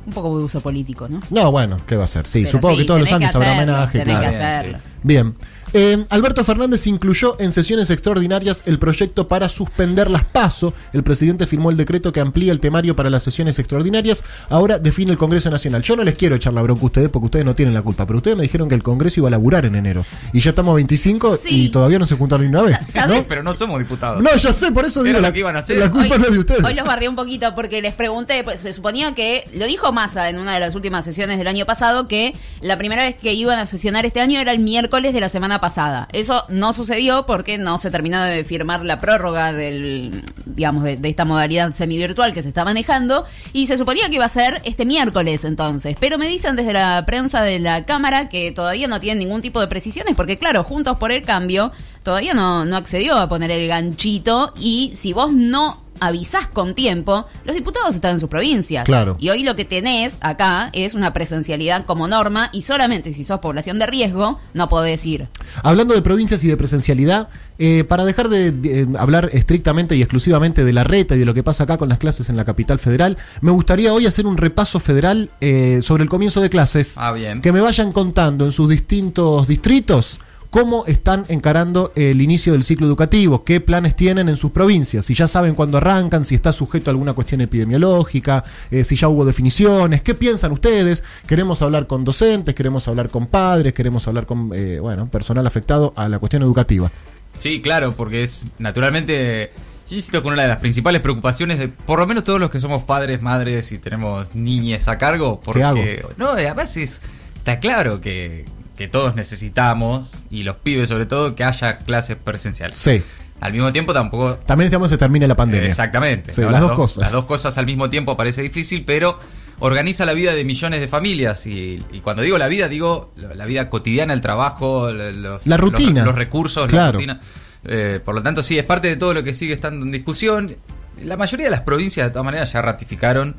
un 0.06 0.12
poco 0.12 0.36
de 0.36 0.44
uso 0.44 0.60
político, 0.60 1.08
¿no? 1.08 1.20
No, 1.30 1.50
bueno, 1.52 1.78
¿qué 1.86 1.96
va 1.96 2.04
a 2.04 2.08
ser? 2.08 2.26
Sí, 2.26 2.40
Pero 2.40 2.52
supongo 2.52 2.74
sí, 2.74 2.80
que 2.82 2.86
todos 2.86 3.00
los 3.00 3.12
años 3.12 3.34
habrá 3.34 3.52
hacerlo, 3.52 3.72
homenaje. 3.74 3.98
tenés 4.00 4.18
claro. 4.18 4.30
que 4.30 4.36
hacerlo. 4.44 4.78
Bien. 5.04 5.34
Eh, 5.76 6.04
Alberto 6.10 6.44
Fernández 6.44 6.86
incluyó 6.86 7.36
en 7.40 7.50
sesiones 7.50 7.90
extraordinarias 7.90 8.62
el 8.66 8.78
proyecto 8.78 9.26
para 9.26 9.48
suspender 9.48 10.08
las 10.08 10.22
PASO. 10.24 10.72
El 10.92 11.02
presidente 11.02 11.48
firmó 11.48 11.68
el 11.70 11.76
decreto 11.76 12.12
que 12.12 12.20
amplía 12.20 12.52
el 12.52 12.60
temario 12.60 12.94
para 12.94 13.10
las 13.10 13.24
sesiones 13.24 13.58
extraordinarias. 13.58 14.22
Ahora 14.48 14.78
define 14.78 15.10
el 15.10 15.18
Congreso 15.18 15.50
Nacional. 15.50 15.82
Yo 15.82 15.96
no 15.96 16.04
les 16.04 16.14
quiero 16.14 16.36
echar 16.36 16.54
la 16.54 16.62
bronca 16.62 16.82
a 16.82 16.86
ustedes 16.86 17.08
porque 17.08 17.24
ustedes 17.26 17.44
no 17.44 17.56
tienen 17.56 17.74
la 17.74 17.82
culpa, 17.82 18.06
pero 18.06 18.18
ustedes 18.18 18.36
me 18.36 18.44
dijeron 18.44 18.68
que 18.68 18.76
el 18.76 18.84
Congreso 18.84 19.18
iba 19.20 19.28
a 19.28 19.30
laburar 19.32 19.66
en 19.66 19.74
enero. 19.74 20.06
Y 20.32 20.38
ya 20.40 20.50
estamos 20.50 20.76
25 20.76 21.38
Sí. 21.42 21.64
y 21.64 21.68
todavía 21.70 21.98
no 21.98 22.06
se 22.06 22.14
juntaron 22.16 22.46
ni 22.46 22.50
una 22.50 22.62
vez. 22.62 22.76
Sa- 22.92 23.00
¿sabes? 23.02 23.16
No, 23.18 23.24
pero 23.28 23.42
no 23.42 23.52
somos 23.52 23.80
diputados. 23.80 24.22
No, 24.22 24.34
ya 24.36 24.52
sé, 24.52 24.70
por 24.70 24.84
eso 24.84 25.02
digo 25.02 25.16
lo 25.16 25.22
la, 25.22 25.32
que 25.32 25.40
iban 25.40 25.56
a 25.56 25.58
hacer. 25.58 25.76
la 25.78 25.90
culpa 25.90 26.14
Hoy- 26.14 26.20
no 26.20 26.26
es 26.28 26.32
de 26.34 26.38
ustedes. 26.38 26.62
Hoy 26.64 26.74
los 26.74 26.84
bardeé 26.86 27.08
un 27.08 27.16
poquito 27.16 27.52
porque 27.56 27.82
les 27.82 27.94
pregunté, 27.94 28.44
pues 28.44 28.60
se 28.60 28.72
suponía 28.72 29.12
que, 29.16 29.48
lo 29.54 29.66
dijo 29.66 29.90
Massa 29.92 30.28
en 30.30 30.38
una 30.38 30.54
de 30.54 30.60
las 30.60 30.76
últimas 30.76 31.04
sesiones 31.04 31.36
del 31.38 31.48
año 31.48 31.66
pasado, 31.66 32.06
que 32.06 32.34
la 32.62 32.78
primera 32.78 33.02
vez 33.02 33.16
que 33.16 33.34
iban 33.34 33.58
a 33.58 33.66
sesionar 33.66 34.06
este 34.06 34.20
año 34.20 34.38
era 34.38 34.52
el 34.52 34.60
miércoles 34.60 34.93
de 35.02 35.20
la 35.20 35.28
semana 35.28 35.60
pasada. 35.60 36.08
Eso 36.12 36.44
no 36.48 36.72
sucedió 36.72 37.26
porque 37.26 37.58
no 37.58 37.78
se 37.78 37.90
terminó 37.90 38.22
de 38.22 38.44
firmar 38.44 38.84
la 38.84 39.00
prórroga 39.00 39.52
del, 39.52 40.24
digamos, 40.46 40.84
de, 40.84 40.96
de 40.96 41.08
esta 41.08 41.24
modalidad 41.24 41.72
semivirtual 41.72 42.32
que 42.32 42.42
se 42.42 42.48
está 42.48 42.64
manejando 42.64 43.24
y 43.52 43.66
se 43.66 43.76
suponía 43.76 44.08
que 44.08 44.14
iba 44.14 44.24
a 44.24 44.28
ser 44.28 44.62
este 44.64 44.84
miércoles 44.84 45.44
entonces. 45.44 45.96
Pero 45.98 46.16
me 46.16 46.28
dicen 46.28 46.54
desde 46.54 46.72
la 46.72 47.02
prensa 47.04 47.42
de 47.42 47.58
la 47.58 47.84
Cámara 47.84 48.28
que 48.28 48.52
todavía 48.52 48.86
no 48.86 49.00
tienen 49.00 49.18
ningún 49.18 49.42
tipo 49.42 49.60
de 49.60 49.66
precisiones 49.66 50.14
porque 50.14 50.38
claro, 50.38 50.62
Juntos 50.62 50.96
por 50.96 51.10
el 51.10 51.24
Cambio 51.24 51.72
todavía 52.04 52.32
no, 52.32 52.64
no 52.64 52.76
accedió 52.76 53.16
a 53.16 53.28
poner 53.28 53.50
el 53.50 53.66
ganchito 53.66 54.54
y 54.56 54.92
si 54.94 55.12
vos 55.12 55.32
no 55.32 55.83
avisás 56.00 56.46
con 56.46 56.74
tiempo, 56.74 57.26
los 57.44 57.54
diputados 57.54 57.94
están 57.94 58.14
en 58.14 58.20
sus 58.20 58.28
provincias. 58.28 58.84
Claro. 58.84 59.16
Y 59.18 59.30
hoy 59.30 59.42
lo 59.42 59.56
que 59.56 59.64
tenés 59.64 60.18
acá 60.20 60.70
es 60.72 60.94
una 60.94 61.12
presencialidad 61.12 61.84
como 61.86 62.08
norma 62.08 62.50
y 62.52 62.62
solamente 62.62 63.12
si 63.12 63.24
sos 63.24 63.40
población 63.40 63.78
de 63.78 63.86
riesgo 63.86 64.40
no 64.52 64.68
podés 64.68 65.04
ir. 65.06 65.28
Hablando 65.62 65.94
de 65.94 66.02
provincias 66.02 66.42
y 66.44 66.48
de 66.48 66.56
presencialidad, 66.56 67.28
eh, 67.58 67.84
para 67.84 68.04
dejar 68.04 68.28
de, 68.28 68.50
de, 68.50 68.80
eh, 68.80 68.86
hablar 68.98 69.30
estrictamente 69.32 69.94
y 69.96 70.02
exclusivamente 70.02 70.64
de 70.64 70.72
la 70.72 70.82
reta 70.82 71.14
y 71.14 71.20
de 71.20 71.24
lo 71.24 71.34
que 71.34 71.42
pasa 71.42 71.64
acá 71.64 71.78
con 71.78 71.88
las 71.88 71.98
clases 71.98 72.28
en 72.28 72.36
la 72.36 72.44
capital 72.44 72.78
federal, 72.78 73.16
me 73.40 73.52
gustaría 73.52 73.92
hoy 73.92 74.06
hacer 74.06 74.26
un 74.26 74.36
repaso 74.36 74.80
federal 74.80 75.30
eh, 75.40 75.80
sobre 75.82 76.02
el 76.02 76.08
comienzo 76.08 76.40
de 76.40 76.50
clases. 76.50 76.94
Ah, 76.96 77.12
bien. 77.12 77.42
Que 77.42 77.52
me 77.52 77.60
vayan 77.60 77.92
contando 77.92 78.44
en 78.44 78.52
sus 78.52 78.68
distintos 78.68 79.46
distritos 79.46 80.18
cómo 80.54 80.84
están 80.86 81.24
encarando 81.26 81.90
el 81.96 82.22
inicio 82.22 82.52
del 82.52 82.62
ciclo 82.62 82.86
educativo, 82.86 83.42
qué 83.42 83.58
planes 83.60 83.96
tienen 83.96 84.28
en 84.28 84.36
sus 84.36 84.52
provincias, 84.52 85.04
si 85.04 85.12
ya 85.12 85.26
saben 85.26 85.56
cuándo 85.56 85.78
arrancan, 85.78 86.24
si 86.24 86.36
está 86.36 86.52
sujeto 86.52 86.90
a 86.90 86.92
alguna 86.92 87.12
cuestión 87.12 87.40
epidemiológica, 87.40 88.44
eh, 88.70 88.84
si 88.84 88.94
ya 88.94 89.08
hubo 89.08 89.24
definiciones, 89.24 90.02
qué 90.02 90.14
piensan 90.14 90.52
ustedes. 90.52 91.02
Queremos 91.26 91.60
hablar 91.60 91.88
con 91.88 92.04
docentes, 92.04 92.54
queremos 92.54 92.86
hablar 92.86 93.08
con 93.08 93.26
padres, 93.26 93.72
queremos 93.72 94.06
hablar 94.06 94.26
con 94.26 94.52
eh, 94.54 94.78
bueno 94.78 95.08
personal 95.08 95.44
afectado 95.44 95.92
a 95.96 96.08
la 96.08 96.20
cuestión 96.20 96.42
educativa. 96.42 96.88
Sí, 97.36 97.60
claro, 97.60 97.94
porque 97.96 98.22
es 98.22 98.46
naturalmente. 98.60 99.50
Yo 99.90 99.96
insisto 99.96 100.22
con 100.22 100.34
una 100.34 100.42
de 100.42 100.48
las 100.48 100.58
principales 100.58 101.00
preocupaciones 101.00 101.58
de 101.58 101.66
por 101.66 101.98
lo 101.98 102.06
menos 102.06 102.22
todos 102.22 102.38
los 102.38 102.50
que 102.50 102.60
somos 102.60 102.84
padres, 102.84 103.20
madres 103.22 103.72
y 103.72 103.78
tenemos 103.78 104.32
niñes 104.36 104.86
a 104.86 104.98
cargo. 104.98 105.40
Porque, 105.44 105.64
hago? 105.64 105.80
No, 106.16 106.28
además 106.28 106.76
es, 106.76 107.02
está 107.38 107.58
claro 107.58 108.00
que, 108.00 108.44
que 108.76 108.88
todos 108.88 109.14
necesitamos, 109.14 110.10
y 110.30 110.42
los 110.42 110.56
pibes 110.56 110.88
sobre 110.88 111.06
todo, 111.06 111.34
que 111.34 111.44
haya 111.44 111.78
clases 111.78 112.16
presenciales. 112.16 112.76
Sí. 112.76 113.02
Al 113.40 113.52
mismo 113.52 113.72
tiempo 113.72 113.92
tampoco 113.92 114.34
También 114.46 114.66
necesitamos 114.66 114.88
que 114.88 114.94
se 114.94 114.98
termine 114.98 115.26
la 115.28 115.34
pandemia. 115.36 115.68
Exactamente. 115.68 116.32
Sí, 116.32 116.40
¿no? 116.40 116.50
las 116.50 116.60
dos 116.60 116.72
cosas. 116.72 116.98
Las 116.98 117.12
dos 117.12 117.24
cosas 117.26 117.58
al 117.58 117.66
mismo 117.66 117.90
tiempo 117.90 118.16
parece 118.16 118.42
difícil, 118.42 118.84
pero 118.86 119.18
organiza 119.58 120.04
la 120.06 120.12
vida 120.14 120.34
de 120.34 120.44
millones 120.44 120.80
de 120.80 120.88
familias. 120.88 121.46
Y, 121.46 121.82
y 121.92 122.00
cuando 122.00 122.22
digo 122.22 122.38
la 122.38 122.46
vida, 122.48 122.68
digo 122.68 123.12
la, 123.16 123.44
vida 123.44 123.68
cotidiana, 123.68 124.14
el 124.14 124.20
trabajo, 124.20 124.90
lo- 124.92 125.12
los, 125.12 125.46
La 125.46 125.56
rutina. 125.56 126.00
los, 126.00 126.06
los 126.06 126.14
recursos, 126.14 126.66
Claro. 126.68 126.86
la 126.86 126.92
rutina. 126.92 127.20
Eh, 127.66 128.00
por 128.04 128.14
lo 128.14 128.22
tanto, 128.22 128.42
sí, 128.42 128.56
es 128.58 128.64
parte 128.64 128.88
de 128.88 128.96
todo 128.96 129.12
lo 129.14 129.22
que 129.22 129.34
sigue 129.34 129.52
estando 129.54 129.84
en 129.84 129.92
discusión. 129.92 130.54
La 131.02 131.16
mayoría 131.16 131.46
de 131.46 131.50
las 131.50 131.62
provincias, 131.62 132.06
de 132.06 132.10
todas 132.12 132.24
maneras, 132.24 132.52
ya 132.52 132.62
ratificaron 132.62 133.34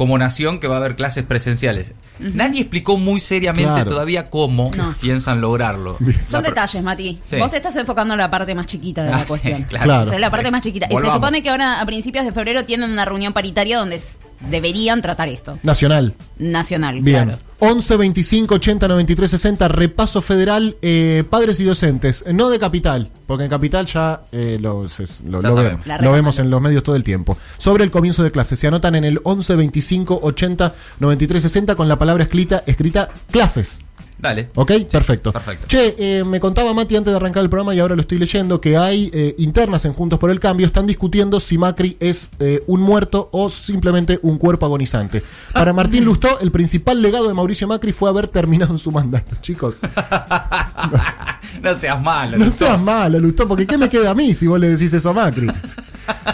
como 0.00 0.16
nación 0.16 0.60
que 0.60 0.66
va 0.66 0.76
a 0.76 0.78
haber 0.78 0.96
clases 0.96 1.24
presenciales. 1.24 1.92
Nadie 2.18 2.62
explicó 2.62 2.96
muy 2.96 3.20
seriamente 3.20 3.70
Claro. 3.70 3.90
todavía 3.90 4.30
cómo 4.30 4.70
No. 4.74 4.94
piensan 4.98 5.42
lograrlo. 5.42 5.98
Son 6.24 6.42
La 6.42 6.48
detalles, 6.48 6.82
Mati. 6.82 7.20
Sí. 7.22 7.36
Vos 7.36 7.50
te 7.50 7.58
estás 7.58 7.76
enfocando 7.76 8.14
en 8.14 8.18
la 8.18 8.30
parte 8.30 8.54
más 8.54 8.66
chiquita 8.66 9.02
de 9.04 9.08
Ah, 9.12 9.16
la 9.18 9.18
sí, 9.20 9.26
cuestión. 9.28 9.62
claro. 9.64 10.18
La 10.18 10.30
parte 10.30 10.46
Sí. 10.46 10.52
más 10.52 10.62
chiquita. 10.62 10.86
Y 10.86 10.88
se 10.88 10.94
Volvamos. 10.94 11.16
supone 11.16 11.42
que 11.42 11.50
ahora 11.50 11.82
a 11.82 11.84
principios 11.84 12.24
de 12.24 12.32
febrero 12.32 12.64
tienen 12.64 12.90
una 12.90 13.04
reunión 13.04 13.34
paritaria 13.34 13.76
donde 13.76 14.00
deberían 14.48 15.02
tratar 15.02 15.28
esto. 15.28 15.58
Nacional. 15.62 16.14
Nacional, 16.38 17.00
Bien. 17.02 17.24
claro. 17.24 17.38
11 17.62 17.96
25 17.98 18.54
80 18.54 18.88
93 18.88 19.30
60, 19.30 19.68
repaso 19.68 20.22
federal, 20.22 20.76
eh, 20.80 21.24
padres 21.28 21.60
y 21.60 21.64
docentes, 21.64 22.24
no 22.32 22.48
de 22.48 22.58
capital, 22.58 23.10
porque 23.26 23.44
en 23.44 23.50
capital 23.50 23.84
ya 23.84 24.22
eh, 24.32 24.56
lo, 24.58 24.88
se- 24.88 25.04
lo- 25.26 25.42
lo 25.42 25.54
vemos, 25.54 25.86
lo 26.00 26.12
vemos 26.12 26.38
en 26.38 26.48
los 26.48 26.60
medios 26.62 26.82
todo 26.82 26.96
el 26.96 27.04
tiempo. 27.04 27.36
Sobre 27.58 27.84
el 27.84 27.90
comienzo 27.90 28.22
de 28.22 28.30
clases, 28.32 28.58
se 28.58 28.66
anotan 28.66 28.94
en 28.94 29.04
el 29.04 29.20
11 29.24 29.56
25 29.56 30.20
80 30.22 30.74
93 31.00 31.42
60 31.42 31.74
con 31.74 31.86
la 31.88 31.98
palabra 31.98 32.24
escrita, 32.24 32.62
escrita 32.66 33.10
clases. 33.30 33.84
Dale. 34.20 34.50
¿Ok? 34.54 34.72
perfecto. 34.90 35.32
perfecto. 35.32 35.66
Che, 35.66 35.94
eh, 35.98 36.24
me 36.24 36.40
contaba 36.40 36.74
Mati 36.74 36.96
antes 36.96 37.12
de 37.12 37.16
arrancar 37.16 37.42
el 37.42 37.48
programa 37.48 37.74
y 37.74 37.80
ahora 37.80 37.94
lo 37.94 38.02
estoy 38.02 38.18
leyendo 38.18 38.60
que 38.60 38.76
hay 38.76 39.10
eh, 39.14 39.34
internas 39.38 39.84
en 39.86 39.92
Juntos 39.94 40.18
por 40.18 40.30
el 40.30 40.38
Cambio, 40.38 40.66
están 40.66 40.86
discutiendo 40.86 41.40
si 41.40 41.56
Macri 41.56 41.96
es 42.00 42.30
eh, 42.38 42.62
un 42.66 42.80
muerto 42.80 43.28
o 43.32 43.48
simplemente 43.50 44.18
un 44.22 44.36
cuerpo 44.38 44.66
agonizante. 44.66 45.22
Para 45.54 45.72
Martín 45.72 46.04
Lustó, 46.04 46.38
el 46.40 46.50
principal 46.50 47.00
legado 47.00 47.28
de 47.28 47.34
Mauricio 47.34 47.66
Macri 47.66 47.92
fue 47.92 48.10
haber 48.10 48.28
terminado 48.28 48.72
en 48.72 48.78
su 48.78 48.92
mandato, 48.92 49.36
chicos. 49.40 49.80
no 51.62 51.78
seas 51.78 52.00
malo. 52.00 52.36
No 52.36 52.44
Lustó. 52.44 52.66
seas 52.66 52.80
malo, 52.80 53.18
Lustó, 53.18 53.48
porque 53.48 53.66
¿qué 53.66 53.78
me 53.78 53.88
queda 53.88 54.10
a 54.10 54.14
mí 54.14 54.34
si 54.34 54.46
vos 54.46 54.60
le 54.60 54.68
decís 54.68 54.92
eso 54.92 55.10
a 55.10 55.12
Macri? 55.14 55.46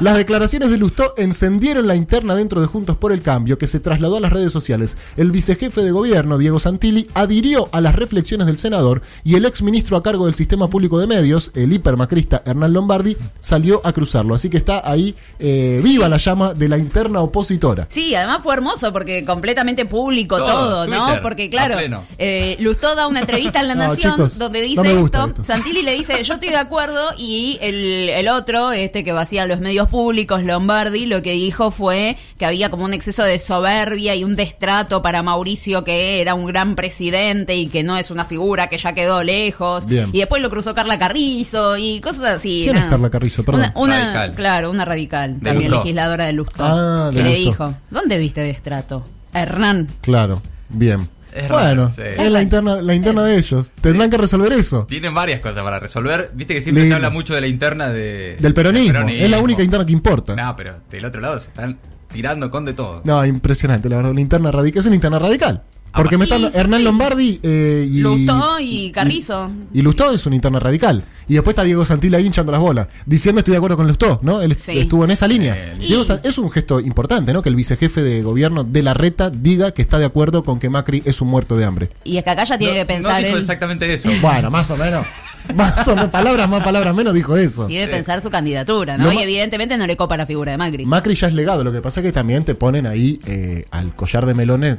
Las 0.01 0.17
declaraciones 0.17 0.71
de 0.71 0.79
Lustó 0.79 1.15
encendieron 1.17 1.87
la 1.87 1.95
interna 1.95 2.35
dentro 2.35 2.61
de 2.61 2.67
Juntos 2.67 2.97
por 2.97 3.13
el 3.13 3.23
Cambio, 3.23 3.59
que 3.59 3.67
se 3.67 3.81
trasladó 3.81 4.17
a 4.17 4.21
las 4.21 4.33
redes 4.33 4.53
sociales. 4.53 4.97
El 5.17 5.31
vicejefe 5.31 5.83
de 5.83 5.91
gobierno, 5.91 6.39
Diego 6.39 6.59
Santilli, 6.59 7.09
adhirió 7.15 7.69
a 7.73 7.81
las 7.81 7.97
reflexiones 7.97 8.47
del 8.47 8.59
senador 8.59 9.03
y 9.25 9.37
el 9.37 9.45
exministro 9.45 9.97
a 9.97 10.03
cargo 10.03 10.27
del 10.27 10.35
sistema 10.35 10.69
público 10.69 10.99
de 10.99 11.07
medios, 11.07 11.51
el 11.55 11.73
hipermacrista 11.73 12.43
Hernán 12.45 12.73
Lombardi, 12.73 13.17
salió 13.41 13.81
a 13.85 13.93
cruzarlo. 13.93 14.35
Así 14.35 14.51
que 14.51 14.57
está 14.57 14.83
ahí 14.85 15.15
eh, 15.39 15.81
viva 15.83 16.09
la 16.09 16.17
llama 16.17 16.55
de 16.55 16.69
la 16.69 16.79
interna 16.79 17.21
opositora. 17.21 17.87
Sí, 17.91 18.15
además 18.15 18.43
fue 18.43 18.55
hermoso 18.55 18.93
porque 18.93 19.25
completamente 19.25 19.87
público 19.87 20.39
Todo, 20.39 20.47
todo, 20.47 20.87
¿no? 20.87 21.05
Twitter, 21.05 21.23
Porque 21.23 21.51
claro, 21.51 21.77
eh, 22.19 22.57
Lustó 22.61 22.95
da 22.95 23.07
una 23.07 23.21
entrevista 23.21 23.61
en 23.61 23.69
La 23.69 23.75
No, 23.77 23.89
Nación 23.89 24.15
chicos, 24.15 24.39
donde 24.39 24.63
dice 24.63 24.91
esto, 24.91 25.27
esto. 25.27 25.45
Santilli 25.45 25.83
le 25.83 25.93
dice, 25.93 26.23
yo 26.23 26.35
estoy 26.35 26.49
de 26.49 26.57
acuerdo 26.57 27.11
y 27.19 27.59
el, 27.61 28.09
el 28.09 28.29
otro, 28.29 28.73
este 28.73 29.05
que 29.05 29.13
vacía 29.13 29.47
los 29.47 29.61
medios 29.61 29.76
públicos, 29.85 30.43
Lombardi, 30.43 31.07
lo 31.07 31.21
que 31.23 31.33
dijo 31.33 31.71
fue 31.71 32.17
que 32.39 32.47
había 32.47 32.71
como 32.71 32.85
un 32.87 32.95
exceso 32.95 33.23
de 33.23 33.39
soberbia 33.39 34.15
y 34.15 34.25
un 34.25 34.35
destrato 34.35 35.03
para 35.03 35.23
Mauricio 35.23 35.85
que 35.85 36.21
era 36.21 36.35
un 36.35 36.47
gran 36.47 36.75
presidente 36.75 37.55
y 37.57 37.67
que 37.69 37.83
no 37.83 37.97
es 37.97 38.11
una 38.11 38.25
figura 38.25 38.69
que 38.69 38.79
ya 38.79 38.95
quedó 38.95 39.23
lejos. 39.23 39.87
Bien. 39.87 40.09
Y 40.13 40.19
después 40.21 40.41
lo 40.43 40.49
cruzó 40.51 40.75
Carla 40.75 40.99
Carrizo 40.99 41.77
y 41.77 42.01
cosas 42.01 42.25
así. 42.37 42.63
¿Quién 42.65 42.77
es. 42.79 42.85
Carla 42.87 43.11
Carrizo? 43.11 43.45
Perdón. 43.45 43.61
Una, 43.61 43.73
una- 43.75 43.97
Radical. 44.15 44.35
claro, 44.35 44.71
una 44.71 44.85
radical, 44.85 45.39
De 45.39 45.45
también 45.51 45.71
Lustó. 45.71 45.85
legisladora 45.85 46.27
de 46.27 46.33
Lustó. 46.33 46.65
Ah, 46.65 47.11
de 47.11 47.17
que 47.17 47.23
le 47.23 47.31
Lustó. 47.31 47.51
dijo, 47.51 47.75
¿dónde 47.91 48.19
viste 48.19 48.41
destrato? 48.41 49.05
Hernán. 49.35 49.89
Claro, 50.01 50.41
bien. 50.71 51.09
Es 51.37 51.49
bueno, 51.51 51.93
sí. 51.95 52.03
es 52.03 52.31
la 52.33 52.41
interna, 52.41 52.81
la 52.81 52.95
interna 52.95 53.23
de 53.23 53.37
ellos. 53.37 53.71
Tendrán 53.81 54.11
que 54.11 54.17
resolver 54.17 54.53
eso. 54.53 54.87
Tienen 54.87 55.13
varias 55.13 55.41
cosas 55.41 55.63
para 55.63 55.79
resolver. 55.79 56.31
Viste 56.35 56.55
que 56.55 56.63
siempre 56.63 56.87
se 56.87 56.95
habla 56.95 57.11
mucho 57.11 57.35
de 57.35 57.43
la 57.43 57.47
interna 57.47 57.91
de, 57.91 58.37
Del 58.41 58.55
peronismo. 58.55 59.01
del 59.01 59.11
Es 59.11 59.31
la 59.31 59.39
única 59.39 59.63
interna 59.63 59.85
que 59.85 59.93
importa. 59.93 60.35
No, 60.35 60.57
pero 60.57 60.77
del 60.91 61.05
otro 61.05 61.21
lado 61.21 61.39
se 61.39 61.49
están 61.49 61.79
tirando 62.11 62.51
con 62.51 62.65
de 62.65 62.73
todo. 62.73 63.03
No, 63.05 63.25
impresionante, 63.27 63.89
la 63.89 63.97
verdad. 63.97 64.13
Una 64.13 64.21
interna 64.21 64.51
radical. 64.51 64.81
Es 64.81 64.87
una 64.87 64.95
interna 64.95 65.19
radical. 65.19 65.63
Porque 65.97 66.19
me 66.19 66.27
Sí, 66.27 66.33
están 66.35 66.51
Hernán 66.55 66.81
sí. 66.81 66.85
Lombardi 66.85 67.41
eh, 67.43 67.89
y. 67.91 67.99
Lustó 68.01 68.61
y 68.61 68.93
Carrizo. 68.93 69.51
Y 69.73 69.83
Lustó 69.83 70.13
es 70.13 70.25
un 70.27 70.35
interno 70.35 70.59
radical. 70.61 71.03
Y 71.29 71.35
después 71.35 71.55
está 71.55 71.63
Diego 71.65 71.85
Santila 71.85 72.21
hinchando 72.21 72.53
las 72.53 72.61
bolas, 72.61 72.87
diciendo 73.05 73.41
estoy 73.41 73.53
de 73.53 73.59
acuerdo 73.59 73.77
con 73.77 73.89
Lustó, 73.89 74.21
¿no? 74.23 74.41
Él 74.43 74.57
Sí. 74.61 74.79
estuvo 74.79 75.05
en 75.05 75.11
esa 75.11 75.27
línea. 75.27 75.57
Eh, 75.57 75.77
Diego 75.81 76.03
y- 76.03 76.05
San- 76.05 76.21
es 76.23 76.39
un 76.39 76.51
gesto 76.51 76.79
importante, 76.81 77.33
¿no? 77.33 77.43
Que 77.43 77.49
el 77.49 77.57
vicejefe 77.57 78.03
de 78.03 78.23
gobierno 78.23 78.63
de 78.63 78.83
la 78.83 78.95
reta 78.95 79.31
diga 79.31 79.73
que 79.73 79.83
está 79.83 79.99
de 79.99 80.05
acuerdo 80.05 80.45
con 80.45 80.61
que 80.61 80.71
Macri 80.71 81.03
es 81.05 81.21
un 81.21 81.29
muerto 81.29 81.57
de 81.57 81.65
hambre. 81.65 81.89
Y 82.05 82.17
es 82.19 82.23
que 82.25 82.31
acá 82.31 82.45
ya 82.45 82.57
tiene 82.59 82.75
no, 82.75 82.81
que 82.81 82.87
pensar 82.87 83.13
no 83.15 83.19
dijo 83.27 83.37
él- 83.37 83.41
exactamente 83.41 83.93
eso. 83.93 84.09
Bueno, 84.23 84.51
más 84.51 84.71
o 84.71 84.77
menos. 84.77 85.05
Más 85.55 85.87
o 85.87 85.95
menos, 85.95 86.11
palabras 86.11 86.49
más, 86.49 86.61
palabras 86.65 86.93
menos, 86.93 87.15
dijo 87.15 87.37
eso. 87.37 87.67
Tiene 87.67 87.85
que 87.85 87.91
Sí. 87.93 87.97
pensar 87.99 88.21
su 88.21 88.31
candidatura, 88.31 88.99
¿no? 88.99 89.05
Lo 89.05 89.13
y 89.13 89.19
evidentemente 89.19 89.79
no 89.79 89.87
le 89.87 89.97
copa 89.97 90.17
la 90.17 90.27
figura 90.27 90.51
de 90.51 90.59
Macri. 90.59 90.85
Macri 90.87 91.15
ya 91.15 91.29
es 91.29 91.35
legado, 91.35 91.63
lo 91.63 91.71
que 91.73 91.81
pasa 91.81 92.01
es 92.01 92.07
que 92.07 92.11
también 92.11 92.45
te 92.45 92.57
ponen 92.57 92.85
ahí 92.85 93.21
eh, 93.27 93.65
al 93.71 93.95
collar 93.95 94.27
de 94.27 94.35
melones. 94.35 94.79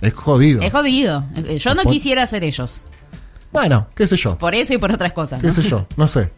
Es 0.00 0.14
jodido. 0.14 0.62
es 0.62 0.72
jodido. 0.72 1.24
Eh, 1.36 1.58
Yo 1.58 1.74
no 1.74 1.82
quisiera 1.84 2.26
ser 2.26 2.44
ellos. 2.44 2.80
Bueno, 3.52 3.88
qué 3.94 4.06
sé 4.06 4.16
yo. 4.16 4.38
Por 4.38 4.54
eso 4.54 4.74
y 4.74 4.78
por 4.78 4.92
otras 4.92 5.12
cosas. 5.12 5.40
qué 5.40 5.52
sé 5.52 5.62
yo, 5.62 5.86
no 5.96 6.06
sé. 6.08 6.30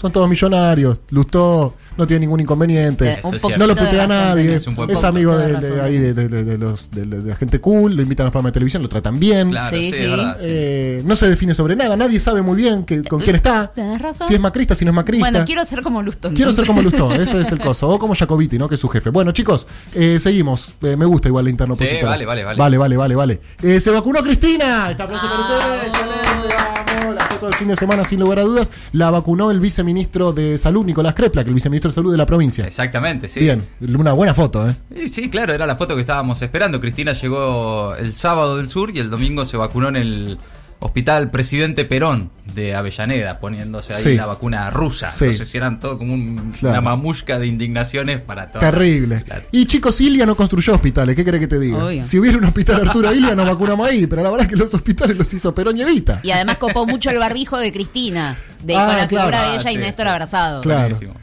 Son 0.00 0.12
todos 0.12 0.28
millonarios. 0.28 0.98
Lustó 1.10 1.74
no 1.98 2.06
tiene 2.06 2.20
ningún 2.20 2.40
inconveniente. 2.40 3.12
Eh, 3.14 3.20
un. 3.24 3.38
No 3.58 3.66
lo 3.66 3.76
putea 3.76 4.06
nadie. 4.06 4.54
Es, 4.54 4.66
amigo 5.04 5.36
de 5.36 5.54
de, 5.58 5.70
de- 5.70 5.80
ahí 5.82 5.98
de, 5.98 6.14
de- 6.14 6.28
de- 6.28 6.44
de 6.44 6.58
los, 6.58 6.90
de, 6.90 7.04
de 7.04 7.28
la 7.30 7.36
gente 7.36 7.60
cool. 7.60 7.94
Lo 7.94 8.02
invitan 8.02 8.24
a 8.24 8.26
los 8.26 8.32
programas 8.32 8.52
de 8.52 8.54
televisión, 8.54 8.82
lo 8.82 8.88
tratan 8.88 9.18
bien. 9.18 9.50
Claro, 9.50 9.76
Sí, 9.76 9.90
sí, 9.92 9.98
sí. 9.98 10.06
verdad. 10.06 10.36
Eh, 10.40 11.02
no 11.04 11.16
se 11.16 11.28
define 11.28 11.52
sobre 11.54 11.76
nada. 11.76 11.96
Nadie 11.96 12.20
sabe 12.20 12.40
muy 12.42 12.56
bien 12.56 12.84
que- 12.84 13.02
con 13.04 13.20
quién 13.20 13.36
está. 13.36 13.72
Razón. 13.98 14.28
Si 14.28 14.34
es 14.34 14.40
macrista, 14.40 14.74
si 14.74 14.84
no 14.84 14.92
es 14.92 14.94
macrista. 14.94 15.28
Bueno, 15.30 15.44
quiero 15.44 15.64
ser 15.64 15.82
como 15.82 16.00
Lustón. 16.02 16.34
Quiero 16.34 16.52
ser 16.52 16.66
como 16.66 16.80
Lustó, 16.82 17.12
ese 17.12 17.40
es 17.40 17.52
el 17.52 17.58
coso. 17.60 17.88
O 17.88 17.98
como 17.98 18.14
Jacobiti, 18.14 18.58
¿no? 18.58 18.68
Que 18.68 18.76
es 18.76 18.80
su 18.80 18.88
jefe. 18.88 19.10
Bueno, 19.10 19.32
chicos, 19.32 19.66
eh, 19.94 20.18
seguimos. 20.20 20.74
Eh, 20.82 20.96
me 20.96 21.04
gusta 21.04 21.28
igual 21.28 21.44
la 21.44 21.50
interno 21.50 21.74
Sí, 21.76 21.84
opositora. 21.84 22.10
vale, 22.10 22.26
vale, 22.26 22.44
vale. 22.44 22.58
Vale, 22.58 22.78
vale, 22.78 22.96
vale, 22.96 23.14
vale. 23.16 23.40
Eh, 23.62 23.80
se 23.80 23.90
vacunó 23.90 24.22
Cristina. 24.22 24.90
Está 24.90 25.04
aplauso 25.04 25.26
para 25.26 25.40
ustedes. 25.58 25.86
Excelente, 25.86 26.54
vamos. 26.54 27.14
La 27.14 27.24
foto 27.26 27.46
del 27.46 27.54
fin 27.54 27.68
de 27.68 27.76
semana, 27.76 28.04
sin 28.04 28.20
lugar 28.20 28.38
a 28.40 28.42
dudas. 28.42 28.70
La 28.92 29.10
vacunó 29.10 29.50
el 29.50 29.60
viceministro 29.60 30.32
de 30.32 30.58
Salud, 30.58 30.84
Nicolás 30.84 31.14
Crepla, 31.14 31.42
que 31.44 31.48
el 31.48 31.54
viceministro 31.54 31.87
de 31.88 31.94
Salud 31.94 32.12
de 32.12 32.18
la 32.18 32.26
provincia. 32.26 32.66
Exactamente, 32.66 33.28
sí. 33.28 33.40
Bien, 33.40 33.62
una 33.80 34.12
buena 34.12 34.34
foto, 34.34 34.68
¿eh? 34.68 34.74
Y 34.94 35.08
sí, 35.08 35.28
claro, 35.30 35.52
era 35.54 35.66
la 35.66 35.76
foto 35.76 35.94
que 35.94 36.00
estábamos 36.02 36.40
esperando. 36.42 36.80
Cristina 36.80 37.12
llegó 37.12 37.94
el 37.96 38.14
sábado 38.14 38.56
del 38.56 38.68
sur 38.68 38.90
y 38.94 38.98
el 38.98 39.10
domingo 39.10 39.44
se 39.46 39.56
vacunó 39.56 39.88
en 39.88 39.96
el 39.96 40.38
hospital 40.80 41.28
Presidente 41.32 41.84
Perón 41.84 42.30
de 42.54 42.76
Avellaneda, 42.76 43.40
poniéndose 43.40 43.94
ahí 43.94 44.00
Sí. 44.02 44.14
la 44.14 44.26
vacuna 44.26 44.70
rusa. 44.70 45.10
Sí. 45.10 45.24
Entonces 45.24 45.52
eran 45.56 45.80
todo 45.80 45.98
como 45.98 46.14
un- 46.14 46.52
Claro. 46.56 46.74
una 46.78 46.80
mamushka 46.90 47.36
de 47.40 47.48
indignaciones 47.48 48.20
para 48.20 48.46
todos. 48.46 48.60
Terrible. 48.60 49.24
Y 49.50 49.66
chicos, 49.66 50.00
Ilia 50.00 50.24
no 50.24 50.36
construyó 50.36 50.74
hospitales, 50.74 51.16
¿qué 51.16 51.24
crees 51.24 51.40
que 51.40 51.48
te 51.48 51.58
diga? 51.58 51.84
Obvio. 51.84 52.04
Si 52.04 52.16
hubiera 52.20 52.38
un 52.38 52.44
hospital 52.44 52.82
Arturo 52.86 53.12
Ilia, 53.12 53.34
nos 53.34 53.46
vacunamos 53.48 53.88
ahí, 53.88 54.06
pero 54.06 54.22
la 54.22 54.30
verdad 54.30 54.46
es 54.46 54.52
que 54.52 54.56
los 54.56 54.72
hospitales 54.72 55.16
los 55.16 55.34
hizo 55.34 55.52
Perón 55.52 55.76
y 55.78 55.82
Evita. 55.82 56.20
Y 56.22 56.30
además 56.30 56.58
copó 56.58 56.86
mucho 56.86 57.10
el 57.10 57.18
barbijo 57.18 57.58
de 57.58 57.72
Cristina. 57.72 58.36
De, 58.62 58.76
Ah, 58.76 58.86
con 58.86 58.96
la 58.96 59.08
claro. 59.08 59.26
figura 59.26 59.40
de 59.42 59.46
Ah, 59.56 59.60
ella 59.60 59.70
y 59.70 59.74
sí, 59.74 59.80
Néstor 59.80 60.06
sí. 60.06 60.10
abrazados. 60.12 60.62
Claro. 60.62 60.80
Buenísimo. 60.82 61.14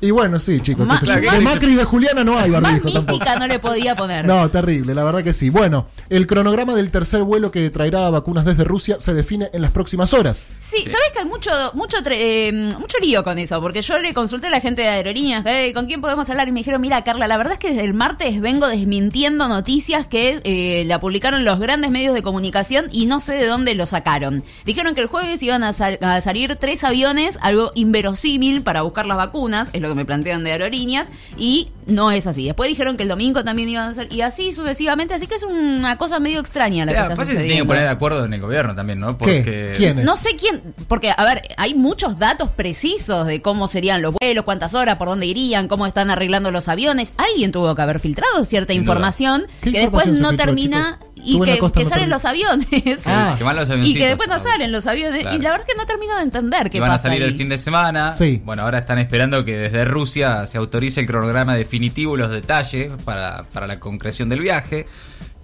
Y 0.00 0.10
bueno, 0.10 0.38
sí, 0.38 0.60
chicos. 0.60 0.86
Más- 0.86 1.02
claro, 1.02 1.20
de 1.30 1.40
Macri 1.40 1.72
y 1.72 1.74
de 1.76 1.84
Juliana 1.84 2.22
no 2.24 2.38
hay 2.38 2.50
Más 2.50 2.62
barbijo 2.62 2.90
tampoco. 2.92 3.24
no 3.38 3.46
le 3.46 3.58
podía 3.58 3.94
poner. 3.96 4.26
No, 4.26 4.48
terrible, 4.50 4.94
la 4.94 5.04
verdad 5.04 5.22
que 5.24 5.32
sí. 5.32 5.50
Bueno, 5.50 5.86
el 6.10 6.26
cronograma 6.26 6.74
del 6.74 6.90
tercer 6.90 7.22
vuelo 7.22 7.50
que 7.50 7.68
traerá 7.70 8.08
vacunas 8.10 8.44
desde 8.44 8.64
Rusia 8.64 8.96
se 9.00 9.14
define 9.14 9.48
en 9.52 9.62
las 9.62 9.70
próximas 9.70 10.12
horas. 10.14 10.46
Sí, 10.60 10.78
sabes 10.82 11.12
que 11.12 11.20
hay 11.20 11.24
mucho 11.26 11.50
mucho 11.74 11.98
tre- 11.98 12.16
eh, 12.18 12.52
mucho 12.78 12.98
lío 13.00 13.24
con 13.24 13.38
eso, 13.38 13.60
porque 13.60 13.82
yo 13.82 13.98
le 13.98 14.12
consulté 14.14 14.46
a 14.48 14.50
la 14.50 14.60
gente 14.60 14.82
de 14.82 14.88
aerolíneas, 14.88 15.44
"Hey, 15.46 15.72
¿con 15.72 15.86
quién 15.86 16.00
podemos 16.00 16.28
hablar? 16.30 16.48
Y 16.48 16.52
me 16.52 16.60
dijeron, 16.60 16.80
mira, 16.80 17.02
Carla, 17.04 17.26
la 17.28 17.36
verdad 17.36 17.54
es 17.54 17.58
que 17.58 17.68
desde 17.70 17.84
el 17.84 17.94
martes 17.94 18.40
vengo 18.40 18.66
desmintiendo 18.68 19.48
noticias 19.48 20.06
que 20.06 20.40
eh, 20.44 20.84
la 20.86 21.00
publicaron 21.00 21.44
los 21.44 21.58
grandes 21.58 21.90
medios 21.90 22.14
de 22.14 22.22
comunicación 22.22 22.86
y 22.92 23.06
no 23.06 23.20
sé 23.20 23.34
de 23.36 23.46
dónde 23.46 23.74
lo 23.74 23.86
sacaron. 23.86 24.42
Dijeron 24.64 24.94
que 24.94 25.00
el 25.00 25.06
jueves 25.06 25.42
iban 25.42 25.62
a, 25.64 25.72
sal- 25.72 25.98
a 26.02 26.20
salir 26.20 26.56
tres 26.56 26.84
aviones, 26.84 27.38
algo 27.42 27.72
inverosímil 27.74 28.62
para 28.62 28.82
buscar 28.82 29.06
las 29.06 29.16
vacunas, 29.16 29.68
es 29.72 29.80
lo 29.86 29.94
que 29.94 29.98
me 29.98 30.04
plantean 30.04 30.44
de 30.44 30.52
aerolíneas, 30.52 31.10
y 31.36 31.68
no 31.86 32.10
es 32.10 32.26
así. 32.26 32.44
Después 32.44 32.68
dijeron 32.68 32.96
que 32.96 33.04
el 33.04 33.08
domingo 33.08 33.44
también 33.44 33.68
iban 33.68 33.90
a 33.90 33.94
ser, 33.94 34.12
y 34.12 34.20
así 34.20 34.52
sucesivamente, 34.52 35.14
así 35.14 35.26
que 35.26 35.36
es 35.36 35.42
una 35.42 35.96
cosa 35.96 36.18
medio 36.18 36.40
extraña 36.40 36.82
O 36.82 36.86
la 36.86 36.92
sea, 36.92 37.06
que 37.06 37.12
está 37.12 37.24
que 37.24 37.30
se 37.30 37.36
tiene 37.36 37.36
que 37.36 37.42
sucediendo. 37.42 37.66
poner 37.66 37.82
de 37.84 37.90
acuerdo 37.90 38.24
en 38.24 38.34
el 38.34 38.40
gobierno 38.40 38.74
también, 38.74 39.00
¿no? 39.00 39.16
¿Quién 39.18 39.98
es? 39.98 40.04
No 40.04 40.16
sé 40.16 40.36
quién, 40.36 40.60
porque, 40.88 41.12
a 41.16 41.24
ver, 41.24 41.42
hay 41.56 41.74
muchos 41.74 42.18
datos 42.18 42.50
precisos 42.50 43.26
de 43.26 43.42
cómo 43.42 43.68
serían 43.68 44.02
los 44.02 44.14
vuelos, 44.14 44.44
cuántas 44.44 44.74
horas, 44.74 44.96
por 44.96 45.08
dónde 45.08 45.26
irían, 45.26 45.68
cómo 45.68 45.86
están 45.86 46.10
arreglando 46.10 46.50
los 46.50 46.68
aviones. 46.68 47.12
Alguien 47.16 47.52
tuvo 47.52 47.74
que 47.74 47.82
haber 47.82 48.00
filtrado 48.00 48.44
cierta 48.44 48.72
Sin 48.72 48.82
información 48.82 49.46
¿Qué 49.60 49.72
que 49.72 49.80
después 49.80 50.06
información 50.06 50.22
no 50.22 50.28
filtró, 50.30 50.46
termina 50.46 50.98
chicos? 51.00 51.15
Y 51.16 51.40
que, 51.40 51.58
costa, 51.58 51.80
que 51.80 51.84
no 51.84 51.90
salen 51.90 52.10
los 52.10 52.24
aviones. 52.24 53.02
Ah. 53.06 53.34
que 53.36 53.42
van 53.44 53.56
los 53.56 53.68
y 53.84 53.94
que 53.94 54.06
después 54.06 54.28
no 54.28 54.38
salen 54.38 54.70
los 54.70 54.86
aviones. 54.86 55.22
Claro. 55.22 55.36
Y 55.36 55.40
la 55.40 55.50
verdad 55.50 55.66
es 55.68 55.74
que 55.74 55.78
no 55.78 55.86
termino 55.86 56.16
de 56.16 56.22
entender 56.22 56.64
qué 56.64 56.70
que 56.70 56.80
van 56.80 56.92
a 56.92 56.98
salir 56.98 57.22
ahí. 57.22 57.28
el 57.28 57.34
fin 57.36 57.48
de 57.48 57.58
semana. 57.58 58.12
Sí. 58.12 58.40
Bueno, 58.44 58.62
ahora 58.62 58.78
están 58.78 58.98
esperando 58.98 59.44
que 59.44 59.56
desde 59.56 59.84
Rusia 59.84 60.46
se 60.46 60.58
autorice 60.58 61.00
el 61.00 61.06
cronograma 61.06 61.54
definitivo 61.54 62.16
y 62.16 62.20
los 62.20 62.30
detalles 62.30 62.90
para, 63.04 63.44
para 63.52 63.66
la 63.66 63.80
concreción 63.80 64.28
del 64.28 64.40
viaje. 64.40 64.86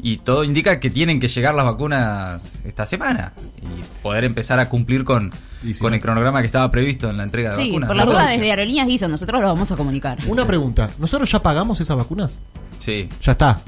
Y 0.05 0.19
todo 0.19 0.43
indica 0.43 0.81
que 0.81 0.91
tienen 0.91 1.21
que 1.21 1.29
llegar 1.29 1.55
las 1.55 1.65
vacunas 1.65 2.59
esta 2.65 2.87
semana 2.87 3.33
y 3.63 3.83
poder 4.03 4.25
empezar 4.25 4.59
a 4.59 4.69
cumplir 4.69 5.05
con, 5.05 5.33
sí. 5.63 5.75
con 5.75 5.95
el 5.95 6.01
cronograma 6.01 6.41
que 6.41 6.47
estaba 6.47 6.71
previsto 6.71 7.09
en 7.11 7.19
la 7.19 7.23
entrega 7.25 7.51
de 7.51 7.57
Sí, 7.57 7.69
vacunas. 7.71 7.87
por 7.89 7.97
la 7.97 8.05
duda 8.05 8.27
desde 8.27 8.51
Aerolíneas 8.51 8.87
dicen, 8.87 9.11
nosotros 9.11 9.41
lo 9.41 9.49
vamos 9.49 9.71
a 9.71 9.77
comunicar. 9.77 10.19
Una 10.27 10.47
pregunta, 10.47 10.91
¿nosotros 10.99 11.31
ya 11.31 11.41
pagamos 11.41 11.81
esas 11.81 11.97
vacunas? 11.97 12.43
Sí. 12.81 13.09
Ya 13.23 13.33
está. 13.33 13.61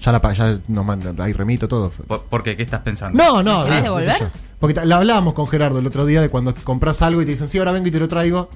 Ya 0.00 0.12
la 0.12 0.20
pa- 0.20 0.32
ya 0.32 0.58
nos 0.68 0.84
mandan, 0.84 1.20
ahí 1.20 1.32
remito 1.32 1.68
todo. 1.68 1.90
¿Por, 1.90 2.22
por 2.22 2.42
qué? 2.42 2.56
¿Qué 2.56 2.62
estás 2.62 2.80
pensando? 2.80 3.22
No, 3.22 3.42
no, 3.42 3.64
¿Querés 3.64 3.80
eh, 3.80 3.82
devolver? 3.82 4.28
Porque 4.58 4.80
la 4.84 4.96
hablábamos 4.96 5.34
con 5.34 5.46
Gerardo 5.46 5.78
el 5.78 5.86
otro 5.86 6.06
día 6.06 6.20
de 6.20 6.28
cuando 6.28 6.54
compras 6.54 7.02
algo 7.02 7.20
y 7.22 7.24
te 7.24 7.32
dicen, 7.32 7.48
sí, 7.48 7.58
ahora 7.58 7.72
vengo 7.72 7.88
y 7.88 7.90
te 7.90 7.98
lo 8.00 8.08
traigo, 8.08 8.50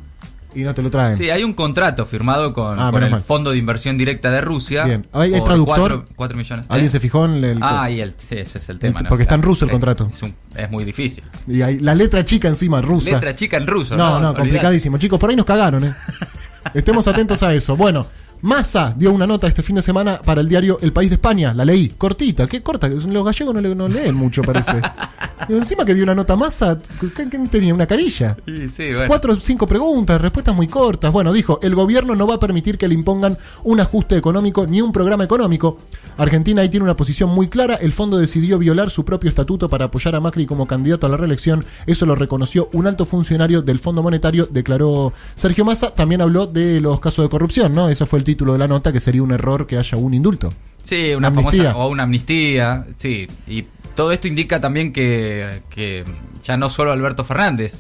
y 0.55 0.63
no 0.63 0.73
te 0.75 0.83
lo 0.83 0.91
traen. 0.91 1.17
Sí, 1.17 1.31
hay 1.31 1.43
un 1.45 1.53
contrato 1.53 2.07
firmado 2.07 2.53
con, 2.55 2.79
Ah, 2.79 2.91
con 2.93 3.03
el 3.03 3.11
mal. 3.11 3.21
Fondo 3.23 3.51
de 3.51 3.59
Inversión 3.59 3.99
Directa 3.99 4.31
de 4.31 4.41
Rusia. 4.41 4.85
Bien. 4.85 5.05
¿Hay- 5.13 5.33
traductor? 5.33 5.65
cuatro- 5.67 6.05
cuatro 6.15 6.37
millones. 6.39 6.65
¿Alguien 6.69 6.87
¿Eh? 6.87 6.91
se 6.91 7.01
fijó 7.01 7.25
en 7.25 7.43
el... 7.45 7.59
Ah, 7.61 7.91
y 7.91 8.01
el, 8.01 8.15
sí, 8.19 8.37
ese 8.37 8.59
es 8.59 8.69
el 8.69 8.79
tema. 8.79 8.99
El- 9.01 9.05
¿no? 9.05 9.09
porque 9.09 9.23
está 9.25 9.35
en 9.35 9.43
ruso 9.43 9.65
el 9.65 9.71
contrato. 9.73 10.09
Es, 10.13 10.23
un- 10.23 10.35
es 10.55 10.71
muy 10.71 10.85
difícil. 10.85 11.25
Y 11.49 11.61
hay 11.63 11.81
la 11.81 11.95
letra 11.95 12.25
chica 12.25 12.47
encima, 12.49 12.81
rusa. 12.81 13.11
Letra 13.11 13.35
chica 13.35 13.57
en 13.57 13.67
ruso. 13.67 13.97
No, 13.97 14.11
no, 14.11 14.17
Olvidate. 14.17 14.39
complicadísimo. 14.39 14.99
Chicos, 14.99 15.19
por 15.19 15.29
ahí 15.31 15.37
nos 15.37 15.47
cagaron, 15.47 15.85
¿eh? 15.85 15.95
Estemos 16.75 17.07
atentos 17.09 17.43
a 17.43 17.53
eso. 17.53 17.77
Bueno, 17.77 18.07
Massa 18.45 18.93
dio 18.95 19.11
una 19.11 19.27
nota 19.27 19.47
este 19.47 19.63
fin 19.63 19.77
de 19.77 19.81
semana 19.81 20.21
para 20.23 20.43
el 20.43 20.49
diario 20.51 20.79
El 20.83 20.93
País 20.93 21.09
de 21.09 21.15
España. 21.15 21.55
La 21.55 21.65
leí. 21.65 21.89
Cortita, 21.89 22.47
qué 22.47 22.63
corta. 22.63 22.89
Los 22.89 23.25
gallegos 23.25 23.55
no, 23.55 23.75
no 23.75 23.89
leen 23.89 24.15
mucho, 24.15 24.43
parece. 24.43 24.73
Y 25.49 25.53
encima 25.55 25.85
que 25.85 25.95
dio 25.95 26.05
una 26.05 26.15
nota 26.15 26.37
Massa, 26.37 26.79
¿qué, 27.01 27.29
qué 27.29 27.39
tenía? 27.51 27.75
¿Una 27.75 27.87
carilla? 27.87 28.37
Sí, 28.47 28.69
sí, 28.69 28.89
bueno. 28.91 29.09
Cuatro 29.09 29.33
o 29.33 29.37
cinco 29.37 29.67
preguntas, 29.67 30.21
respuestas 30.21 30.55
muy 30.55 30.69
cortas. 30.69 31.13
Bueno, 31.13 31.33
dijo, 31.33 31.59
el 31.63 31.75
gobierno 31.75 32.15
no 32.15 32.27
va 32.27 32.37
a 32.37 32.41
permitir 32.41 32.79
que 32.79 32.89
le 32.89 32.95
impongan 32.95 33.37
un 33.63 33.81
ajuste 33.81 34.17
económico 34.17 34.67
ni 34.67 34.81
un 34.81 34.93
programa 34.93 35.25
económico. 35.25 35.79
Argentina 36.17 36.63
ahí 36.63 36.69
tiene 36.69 36.85
una 36.85 36.97
posición 36.97 37.31
muy 37.31 37.49
clara. 37.49 37.75
El 37.75 37.93
fondo 37.93 38.19
decidió 38.19 38.59
violar 38.59 38.91
su 38.91 39.05
propio 39.05 39.31
estatuto 39.31 39.69
para 39.69 39.87
apoyar 39.87 40.15
a 40.15 40.21
Macri 40.21 40.47
como 40.47 40.67
candidato 40.67 41.07
a 41.07 41.11
la 41.11 41.17
reelección. 41.17 41.65
Eso 41.87 42.07
lo 42.07 42.15
reconoció 42.15 42.69
un 42.73 42.87
alto 42.87 43.05
funcionario 43.05 43.63
del 43.63 43.79
Fondo 43.79 44.03
Monetario, 44.03 44.49
declaró 44.51 45.13
Sergio 45.35 45.65
Massa. 45.65 45.95
También 45.95 46.21
habló 46.21 46.47
de 46.47 46.81
los 46.81 47.01
casos 47.01 47.25
de 47.25 47.29
corrupción, 47.29 47.75
¿no? 47.75 47.89
Ese 47.89 48.07
fue 48.07 48.19
el 48.19 48.25
título 48.25 48.53
de 48.53 48.59
la 48.59 48.69
nota, 48.69 48.93
que 48.93 49.01
sería 49.01 49.23
un 49.23 49.33
error 49.33 49.67
que 49.67 49.79
haya 49.79 49.99
un 49.99 50.15
indulto. 50.15 50.53
Sí, 50.85 51.13
una 51.15 51.29
Amnistía. 51.29 51.63
famosa 51.65 51.77
o 51.79 51.89
una 51.89 52.03
amnistía, 52.05 52.87
sí. 52.97 53.27
Y 53.49 53.65
todo 53.97 54.13
esto 54.13 54.29
indica 54.29 54.61
también 54.61 54.93
que, 54.93 55.63
que 55.71 56.05
ya 56.45 56.57
no 56.57 56.71
solo 56.71 56.93
Alberto 56.93 57.25
Fernández 57.25 57.77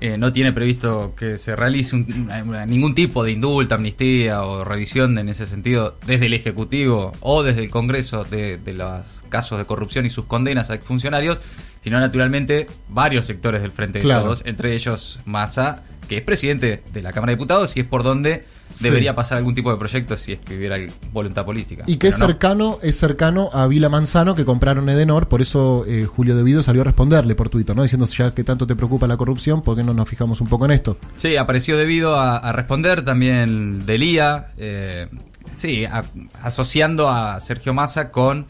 eh, 0.00 0.16
no 0.18 0.30
tiene 0.32 0.52
previsto 0.52 1.14
que 1.16 1.38
se 1.38 1.56
realice 1.56 1.96
un- 1.96 2.30
ningún 2.66 2.94
tipo 2.94 3.24
de 3.24 3.32
indulto, 3.32 3.74
amnistía 3.74 4.42
o 4.44 4.62
revisión 4.64 5.18
en 5.18 5.28
ese 5.28 5.46
sentido 5.46 5.96
desde 6.06 6.26
el 6.26 6.34
Ejecutivo 6.34 7.12
o 7.20 7.42
desde 7.42 7.62
el 7.64 7.70
Congreso 7.70 8.24
de, 8.24 8.58
de 8.58 8.74
los 8.74 9.22
casos 9.30 9.58
de 9.58 9.64
corrupción 9.64 10.04
y 10.06 10.10
sus 10.10 10.26
condenas 10.26 10.68
a 10.70 10.74
exfuncionarios, 10.74 11.40
sino 11.80 11.98
naturalmente 11.98 12.66
varios 12.90 13.26
sectores 13.26 13.62
del 13.62 13.72
Frente 13.72 14.00
Claro. 14.00 14.20
de 14.20 14.24
Todos, 14.26 14.42
entre 14.44 14.74
ellos 14.74 15.18
Massa, 15.24 15.82
que 16.08 16.18
es 16.18 16.22
presidente 16.22 16.82
de 16.92 17.02
la 17.02 17.12
Cámara 17.12 17.30
de 17.30 17.36
Diputados 17.36 17.74
y 17.76 17.80
es 17.80 17.86
por 17.86 18.02
donde 18.02 18.44
debería 18.80 19.14
pasar 19.14 19.38
algún 19.38 19.54
tipo 19.54 19.70
de 19.72 19.78
proyecto 19.78 20.16
si 20.16 20.32
es 20.32 20.38
que 20.40 20.56
hubiera 20.56 20.76
voluntad 21.12 21.44
política. 21.44 21.84
Y 21.86 21.96
que 21.96 22.08
es 22.08 22.18
no. 22.18 22.26
cercano, 22.26 22.78
es 22.82 22.96
cercano 22.98 23.50
a 23.52 23.66
Vila 23.66 23.88
Manzano 23.88 24.34
que 24.34 24.44
compraron 24.44 24.88
Edenor, 24.88 25.28
por 25.28 25.40
eso 25.42 25.84
eh, 25.86 26.04
Julio 26.06 26.36
Devido 26.36 26.62
salió 26.62 26.82
a 26.82 26.84
responderle 26.84 27.34
por 27.34 27.48
Twitter, 27.48 27.74
¿no? 27.74 27.82
Diciendo 27.82 28.06
ya 28.06 28.32
que 28.34 28.44
tanto 28.44 28.66
te 28.66 28.76
preocupa 28.76 29.06
la 29.06 29.16
corrupción, 29.16 29.62
¿por 29.62 29.76
qué 29.76 29.82
no 29.82 29.92
nos 29.94 30.08
fijamos 30.08 30.40
un 30.40 30.48
poco 30.48 30.64
en 30.66 30.72
esto? 30.72 30.98
Sí, 31.16 31.36
apareció 31.36 31.76
debido 31.76 32.14
a, 32.18 32.36
a 32.36 32.52
responder 32.52 33.02
también 33.04 33.84
Delía, 33.86 34.48
eh, 34.58 35.08
sí, 35.54 35.84
a- 35.84 36.04
asociando 36.42 37.08
a 37.08 37.40
Sergio 37.40 37.72
Massa 37.74 38.10
con 38.10 38.46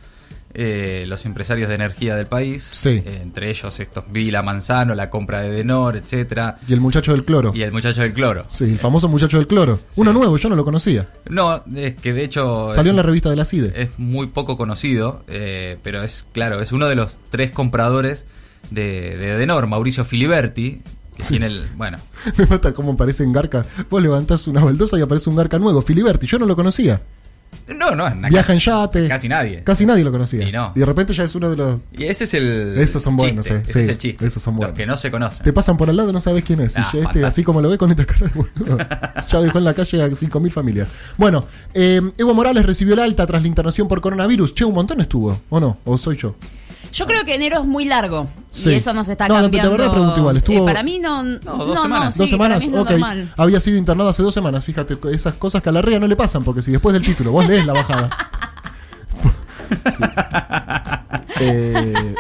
eh, 0.59 1.05
los 1.07 1.27
empresarios 1.27 1.69
de 1.69 1.75
energía 1.75 2.17
del 2.17 2.27
país. 2.27 2.67
Sí. 2.73 3.03
Eh, 3.05 3.21
entre 3.23 3.51
ellos 3.51 3.79
estos 3.79 4.11
Vila 4.11 4.43
Manzano, 4.43 4.95
la 4.95 5.11
compra 5.11 5.43
de 5.43 5.51
Denor, 5.51 5.99
etcétera. 5.99 6.59
Y 6.67 6.73
el 6.73 6.81
muchacho 6.81 7.13
del 7.13 7.25
cloro. 7.27 7.53
Y 7.55 7.61
el 7.61 7.73
muchacho 7.73 8.01
del 8.01 8.15
cloro. 8.15 8.47
Sí, 8.51 8.65
el 8.65 8.79
famoso 8.79 9.07
muchacho 9.07 9.37
del 9.37 9.47
cloro. 9.47 9.81
Uno 9.97 10.15
nuevo, 10.15 10.39
yo 10.39 10.49
no 10.49 10.57
lo 10.57 10.65
conocía. 10.65 11.09
No, 11.29 11.63
es 11.75 11.95
que 11.97 12.15
de 12.15 12.25
hecho 12.25 12.71
Salió 12.75 12.91
es, 12.91 12.95
en 12.95 12.97
la 12.97 13.03
revista 13.03 13.29
de 13.29 13.37
la 13.37 13.45
CIDE. 13.45 13.73
es 13.77 13.99
muy 13.99 14.29
poco 14.29 14.57
conocido, 14.57 15.25
eh, 15.29 15.77
pero 15.83 16.03
es 16.03 16.25
claro, 16.33 16.63
es 16.63 16.73
uno 16.73 16.87
de 16.89 16.95
los 16.97 17.17
tres 17.29 17.51
compradores 17.51 18.25
de, 18.71 19.15
de 19.17 19.37
Denor, 19.37 19.67
Mauricio 19.67 20.07
Filiberti. 20.07 20.81
Tiene 21.29 21.47
el, 21.47 21.67
bueno, 21.77 21.99
Me 22.39 22.47
mata 22.47 22.73
cómo 22.73 22.93
aparece 22.93 23.25
en 23.25 23.33
Garca. 23.33 23.67
Vos 23.91 24.03
levantás 24.03 24.47
una 24.47 24.65
baldosa 24.65 24.99
y 24.99 25.03
aparece 25.03 25.29
un 25.31 25.37
Garca 25.37 25.59
nuevo. 25.59 25.83
Filiberti, 25.83 26.27
yo 26.27 26.39
no 26.39 26.47
lo 26.47 26.57
conocía. 26.57 27.01
No, 27.69 27.97
no, 27.97 28.09
na- 28.15 28.29
Viaja 28.29 28.53
en 28.53 28.59
yate. 28.61 29.09
Casi 29.09 29.29
nadie. 29.29 29.62
Casi 29.65 29.85
nadie 29.87 30.05
lo 30.05 30.12
conocía. 30.12 30.49
Y 30.49 30.53
no. 30.53 30.73
de 30.75 30.87
repente 30.87 31.12
ya 31.15 31.25
es 31.25 31.35
uno 31.35 31.50
de 31.50 31.57
los. 31.57 31.79
Y 31.93 32.05
ese 32.05 32.25
es 32.25 32.35
el. 32.35 32.79
Esos 32.79 33.03
son 33.03 33.17
buenos, 33.17 33.47
eh, 33.50 33.62
Ese 33.67 33.73
sí, 33.73 33.81
es 33.81 33.88
el 33.88 33.99
chiste. 33.99 34.25
esos 34.26 34.43
son 34.43 34.55
buenos. 34.57 34.71
Los 34.73 34.76
que 34.79 34.87
no 34.87 34.97
se 34.97 35.11
conocen. 35.11 35.43
Te 35.43 35.53
pasan 35.53 35.76
por 35.76 35.91
al 35.91 35.97
lado, 35.97 36.12
no 36.12 36.21
sabes 36.21 36.45
quién 36.45 36.61
es. 36.61 36.76
Y 36.76 36.81
Ah, 36.81 36.91
ya 36.93 37.00
este, 37.00 37.25
así 37.25 37.43
como 37.43 37.61
lo 37.61 37.69
ve 37.69 37.76
con 37.79 37.91
esta 37.91 38.05
cara 38.05 38.26
de 38.29 38.33
boludo, 38.35 38.79
ya 39.29 39.41
dejó 39.41 39.59
en 39.59 39.65
la 39.65 39.75
calle 39.75 40.00
a 40.03 40.07
5.000 40.09 40.50
familias. 40.53 40.87
Bueno, 41.17 41.47
eh, 41.75 42.00
Evo 42.19 42.35
Morales 42.35 42.65
recibió 42.65 42.95
el 42.95 43.00
alta 43.00 43.26
tras 43.26 43.43
la 43.43 43.49
internación 43.49 43.88
por 43.88 44.00
coronavirus. 44.00 44.55
Che, 44.55 44.65
un 44.65 44.75
montón 44.75 45.00
estuvo, 45.00 45.41
¿o 45.49 45.59
no? 45.59 45.79
¿O 45.85 45.99
soy 45.99 46.17
yo? 46.17 46.37
Yo 46.93 47.05
creo 47.07 47.25
que 47.25 47.35
enero 47.35 47.61
es 47.61 47.67
muy 47.67 47.85
largo 47.85 48.29
Sí. 48.57 48.71
y 48.71 48.75
eso 48.75 48.93
nos 48.95 49.09
está 49.09 49.29
No, 49.29 49.35
no, 49.35 49.41
de 49.41 49.45
cambiando. 49.45 49.71
verdad 49.73 49.91
pregunto 49.93 50.19
igual, 50.19 50.37
estuvo- 50.39 50.63
Eh, 50.63 50.65
para 50.67 50.83
mí 50.83 50.99
no. 50.99 51.23
dos 51.41 51.81
semanas. 51.83 52.15
sí, 52.15 52.19
¿Dos 52.21 52.31
semanas? 52.31 52.59
Para 52.59 52.71
mí 52.71 52.77
no 52.77 52.83
ok. 52.83 52.91
normal. 52.91 53.33
Había 53.37 53.61
sido 53.61 53.77
internado 53.77 54.09
hace 54.09 54.23
dos 54.23 54.33
semanas. 54.35 54.65
Fíjate, 54.65 54.97
esas 55.13 55.35
cosas 55.35 55.63
que 55.63 55.69
a 55.69 55.73
la 55.73 55.83
REA 55.83 56.01
no 56.01 56.07
le 56.07 56.17
pasan, 56.17 56.43
porque 56.43 56.63
si 56.63 56.71
después 56.73 56.95
del 56.95 57.03
título 57.05 57.33
vos 57.33 57.47
lees 57.47 57.67
la 57.67 57.73
bajada. 57.75 58.11
Sí. 61.37 61.45
Eh, 61.45 62.15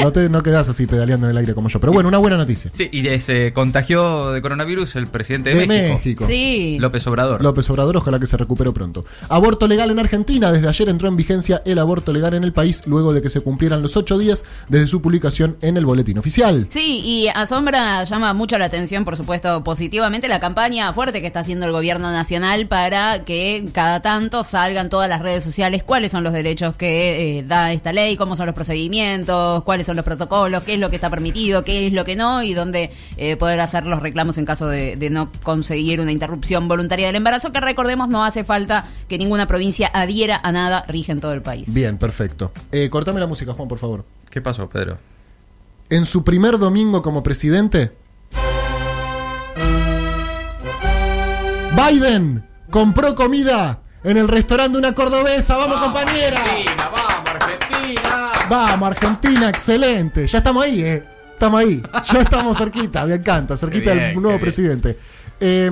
no 0.00 0.12
te 0.12 0.28
no 0.28 0.42
quedás 0.42 0.68
así 0.68 0.86
pedaleando 0.86 1.26
en 1.26 1.32
el 1.32 1.36
aire 1.36 1.54
como 1.54 1.68
yo. 1.68 1.80
Pero 1.80 1.92
bueno, 1.92 2.08
una 2.08 2.18
buena 2.18 2.36
noticia. 2.36 2.70
Sí, 2.70 2.88
y 2.92 3.20
se 3.20 3.52
contagió 3.52 4.32
de 4.32 4.40
coronavirus 4.40 4.96
el 4.96 5.06
presidente 5.06 5.50
de, 5.50 5.60
De 5.60 5.66
México, 5.66 5.94
México. 5.94 6.26
Sí. 6.26 6.76
López 6.80 7.06
Obrador. 7.06 7.42
López 7.42 7.68
Obrador, 7.70 7.96
ojalá 7.96 8.18
que 8.18 8.26
se 8.26 8.36
recupere 8.36 8.72
pronto. 8.72 9.04
Aborto 9.28 9.66
legal 9.66 9.90
en 9.90 9.98
Argentina. 9.98 10.52
Desde 10.52 10.68
ayer 10.68 10.88
entró 10.88 11.08
en 11.08 11.16
vigencia 11.16 11.62
el 11.64 11.78
aborto 11.78 12.12
legal 12.12 12.34
en 12.34 12.44
el 12.44 12.52
país 12.52 12.82
luego 12.86 13.12
de 13.12 13.22
que 13.22 13.30
se 13.30 13.40
cumplieran 13.40 13.82
los 13.82 13.96
ocho 13.96 14.18
días 14.18 14.44
desde 14.68 14.86
su 14.86 15.00
publicación 15.02 15.56
en 15.62 15.76
el 15.76 15.86
boletín 15.86 16.18
oficial. 16.18 16.66
Sí, 16.70 17.00
y 17.04 17.28
asombra, 17.28 18.04
llama 18.04 18.32
mucho 18.34 18.58
la 18.58 18.66
atención, 18.66 19.04
por 19.04 19.16
supuesto, 19.16 19.62
positivamente 19.64 20.28
la 20.28 20.40
campaña 20.40 20.92
fuerte 20.92 21.20
que 21.20 21.26
está 21.26 21.40
haciendo 21.40 21.66
el 21.66 21.72
gobierno 21.72 22.10
nacional 22.10 22.66
para 22.66 23.24
que 23.24 23.66
cada 23.72 24.00
tanto 24.00 24.44
salgan 24.44 24.88
todas 24.88 25.08
las 25.08 25.20
redes 25.20 25.44
sociales 25.44 25.82
cuáles 25.82 26.12
son 26.12 26.24
los 26.24 26.32
derechos 26.32 26.76
que 26.76 27.38
eh, 27.38 27.42
da 27.42 27.72
esta 27.72 27.92
ley, 27.92 28.16
cómo 28.16 28.36
son 28.36 28.46
los 28.46 28.54
procedimientos, 28.54 29.49
cuáles 29.64 29.86
son 29.86 29.96
los 29.96 30.04
protocolos, 30.04 30.62
qué 30.62 30.74
es 30.74 30.80
lo 30.80 30.90
que 30.90 30.96
está 30.96 31.10
permitido, 31.10 31.64
qué 31.64 31.86
es 31.86 31.92
lo 31.92 32.04
que 32.04 32.16
no, 32.16 32.42
y 32.42 32.54
dónde 32.54 32.92
eh, 33.16 33.36
poder 33.36 33.60
hacer 33.60 33.86
los 33.86 34.00
reclamos 34.00 34.38
en 34.38 34.44
caso 34.44 34.66
de, 34.68 34.96
de 34.96 35.10
no 35.10 35.30
conseguir 35.42 36.00
una 36.00 36.12
interrupción 36.12 36.68
voluntaria 36.68 37.06
del 37.06 37.16
embarazo, 37.16 37.52
que 37.52 37.60
recordemos 37.60 38.08
no 38.08 38.24
hace 38.24 38.44
falta 38.44 38.86
que 39.08 39.18
ninguna 39.18 39.46
provincia 39.46 39.90
adhiera 39.92 40.40
a 40.42 40.52
nada, 40.52 40.84
rige 40.88 41.12
en 41.12 41.20
todo 41.20 41.32
el 41.32 41.42
país. 41.42 41.72
Bien, 41.72 41.98
perfecto. 41.98 42.52
Eh, 42.72 42.88
cortame 42.90 43.20
la 43.20 43.26
música, 43.26 43.52
Juan, 43.52 43.68
por 43.68 43.78
favor. 43.78 44.04
¿Qué 44.30 44.40
pasó, 44.40 44.68
Pedro? 44.68 44.98
En 45.88 46.04
su 46.04 46.22
primer 46.22 46.58
domingo 46.58 47.02
como 47.02 47.22
presidente, 47.22 47.92
Biden 51.74 52.44
compró 52.70 53.14
comida 53.14 53.80
en 54.04 54.16
el 54.16 54.28
restaurante 54.28 54.72
de 54.72 54.78
una 54.78 54.94
cordobesa. 54.94 55.56
¡Vamos, 55.56 55.80
compañera! 55.80 56.40
¡Vamos, 56.92 57.28
Argentina! 57.28 58.19
Vamos, 58.50 58.88
Argentina, 58.88 59.48
excelente. 59.48 60.26
Ya 60.26 60.38
estamos 60.38 60.64
ahí, 60.64 60.82
¿eh? 60.82 61.04
Estamos 61.32 61.60
ahí. 61.60 61.80
Ya 62.12 62.20
estamos 62.20 62.58
cerquita, 62.58 63.06
me 63.06 63.14
encanta, 63.14 63.56
cerquita 63.56 63.94
bien, 63.94 64.12
del 64.14 64.20
nuevo 64.22 64.38
presidente. 64.40 64.98
Eh, 65.38 65.70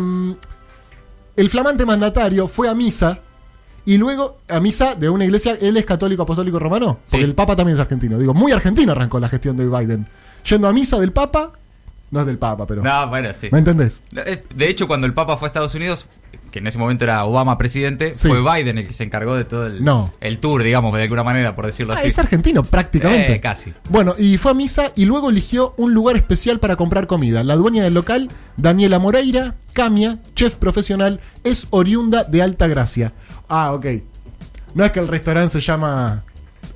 el 1.37 1.49
flamante 1.51 1.85
mandatario 1.85 2.47
fue 2.49 2.69
a 2.69 2.75
misa 2.75 3.19
y 3.85 3.99
luego 3.99 4.39
a 4.49 4.61
misa 4.61 4.95
de 4.95 5.09
una 5.11 5.25
iglesia, 5.25 5.57
él 5.61 5.77
es 5.77 5.85
católico 5.85 6.23
apostólico 6.23 6.59
romano, 6.59 7.01
porque 7.11 7.19
Sí. 7.19 7.23
el 7.29 7.35
Papa 7.35 7.57
también 7.57 7.75
es 7.77 7.81
argentino. 7.81 8.17
Digo, 8.19 8.33
muy 8.33 8.53
argentino 8.53 8.93
arrancó 8.93 9.19
la 9.19 9.29
gestión 9.29 9.57
de 9.57 9.67
Biden. 9.67 10.07
Yendo 10.49 10.69
a 10.69 10.73
misa 10.73 11.01
del 11.01 11.13
Papa, 11.13 11.53
no 12.11 12.21
es 12.21 12.27
del 12.27 12.39
Papa, 12.39 12.67
pero... 12.67 12.83
No, 12.83 13.09
bueno, 13.09 13.31
sí. 13.39 13.49
¿Me 13.53 13.59
entendés? 13.59 14.01
De 14.55 14.69
hecho, 14.69 14.87
cuando 14.89 15.07
el 15.07 15.15
Papa 15.15 15.37
fue 15.37 15.47
a 15.47 15.49
Estados 15.49 15.75
Unidos, 15.75 16.07
que 16.51 16.61
en 16.61 16.67
ese 16.67 16.79
momento 16.79 17.05
era 17.05 17.25
Obama 17.25 17.59
presidente, 17.59 18.15
Sí. 18.15 18.29
fue 18.29 18.41
Biden 18.41 18.79
el 18.79 18.87
que 18.87 18.93
se 18.95 19.05
encargó 19.05 19.35
de 19.35 19.45
todo 19.45 19.67
el, 19.67 19.85
No. 19.85 20.13
el 20.21 20.39
tour, 20.39 20.63
digamos, 20.63 20.95
de 20.97 21.03
alguna 21.03 21.23
manera, 21.23 21.55
por 21.55 21.67
decirlo 21.67 21.93
Ah, 21.93 21.97
así. 21.99 22.09
es 22.09 22.19
argentino 22.19 22.63
prácticamente. 22.65 23.35
Eh, 23.35 23.41
casi. 23.41 23.75
Bueno, 23.91 24.15
y 24.17 24.39
fue 24.39 24.53
a 24.53 24.55
misa 24.55 24.93
y 24.97 25.05
luego 25.05 25.29
eligió 25.29 25.75
un 25.77 25.93
lugar 25.93 26.17
especial 26.17 26.59
para 26.61 26.77
comprar 26.77 27.07
comida. 27.07 27.45
La 27.45 27.57
dueña 27.57 27.85
del 27.85 27.93
local, 27.95 28.31
Daniela 28.57 28.99
Moreira, 28.99 29.55
Camia, 29.75 30.19
chef 30.35 30.57
profesional, 30.57 31.21
es 31.45 31.67
oriunda 31.71 32.25
de 32.25 32.43
Alta 32.43 32.67
Gracia. 32.67 33.13
Ah, 33.51 33.73
ok. 33.75 33.87
No 34.75 34.85
es 34.85 34.91
que 34.93 35.01
el 35.01 35.09
restaurante 35.09 35.53
se 35.53 35.61
llama 35.61 36.23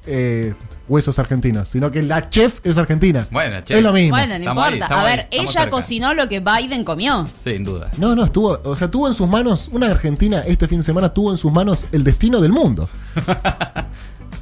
eh, 0.07 0.52
Huesos 0.88 1.18
Argentinos, 1.18 1.68
sino 1.68 1.90
que 1.90 2.02
la 2.02 2.28
chef 2.30 2.58
es 2.64 2.76
argentina. 2.78 3.26
Bueno, 3.30 3.60
chef. 3.60 3.76
Es 3.78 3.82
lo 3.82 3.92
mismo. 3.92 4.16
Bueno, 4.16 4.34
no 4.34 4.38
Estamos 4.40 4.64
ahí, 4.66 4.73
importa. 4.75 4.95
estamos 4.95 5.10
a 5.10 5.16
ver, 5.16 5.28
ella 5.30 5.52
cerca. 5.52 5.71
cocinó 5.71 6.14
lo 6.14 6.28
que 6.28 6.40
Biden 6.40 6.84
comió. 6.84 7.26
Sin 7.42 7.64
duda. 7.64 7.88
No, 7.99 8.14
no, 8.14 8.25
estuvo, 8.25 8.60
o 8.64 8.76
sea, 8.76 8.90
tuvo 8.90 9.08
en 9.08 9.14
sus 9.14 9.28
manos, 9.28 9.68
una 9.73 9.86
argentina 9.90 10.42
este 10.47 10.66
fin 10.68 10.78
de 10.78 10.84
semana 10.84 11.08
tuvo 11.14 11.30
en 11.30 11.36
sus 11.38 11.52
manos 11.52 11.86
el 11.92 12.04
destino 12.04 12.40
del 12.40 12.52
mundo. 12.52 12.88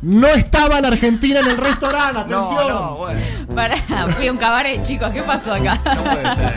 No 0.02 0.26
estaba 0.28 0.80
la 0.80 0.88
Argentina 0.88 1.40
en 1.40 1.46
el 1.48 1.58
restaurante, 1.58 2.20
atención. 2.20 2.96
bueno. 2.96 3.20
Pará, 3.54 3.76
fui 4.16 4.28
a 4.28 4.32
un 4.32 4.38
cabaret, 4.38 4.82
chicos, 4.82 5.10
¿qué 5.12 5.22
pasó 5.22 5.52
acá? 5.52 5.78
No 5.94 6.02
puede 6.02 6.34
ser. 6.36 6.54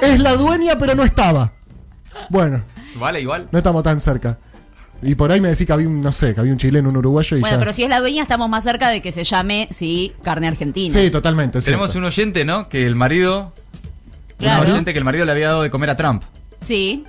Es 0.00 0.20
la 0.20 0.32
dueña, 0.32 0.78
pero 0.78 0.94
no 0.94 1.04
estaba. 1.04 1.52
Bueno, 2.30 2.62
Vale, 2.94 3.20
igual. 3.20 3.48
no 3.52 3.58
estamos 3.58 3.82
tan 3.82 4.00
cerca. 4.00 4.38
Y 5.02 5.14
por 5.14 5.30
ahí 5.30 5.40
me 5.40 5.48
decís 5.48 5.66
que 5.66 5.72
había 5.72 5.86
un, 5.88 6.00
no 6.02 6.10
sé, 6.12 6.34
que 6.34 6.40
había 6.40 6.52
un 6.52 6.58
chileno, 6.58 6.88
un 6.88 6.96
uruguayo 6.96 7.36
y 7.36 7.40
Bueno, 7.40 7.56
ya. 7.56 7.60
pero 7.60 7.72
si 7.72 7.84
es 7.84 7.88
la 7.88 8.00
dueña, 8.00 8.22
estamos 8.22 8.48
más 8.48 8.64
cerca 8.64 8.88
de 8.90 9.00
que 9.00 9.12
se 9.12 9.22
llame, 9.24 9.68
sí, 9.70 10.12
carne 10.22 10.48
argentina. 10.48 10.92
Sí, 10.98 11.10
totalmente. 11.10 11.60
Tenemos 11.60 11.90
cierto. 11.90 11.98
un 12.00 12.04
oyente, 12.06 12.44
¿no? 12.44 12.68
Que 12.68 12.84
el 12.86 12.94
marido. 12.96 13.52
Claro. 14.38 14.64
Un 14.64 14.70
oyente 14.72 14.92
que 14.92 14.98
el 14.98 15.04
marido 15.04 15.24
le 15.24 15.32
había 15.32 15.48
dado 15.48 15.62
de 15.62 15.70
comer 15.70 15.90
a 15.90 15.96
Trump. 15.96 16.22
Sí, 16.64 17.04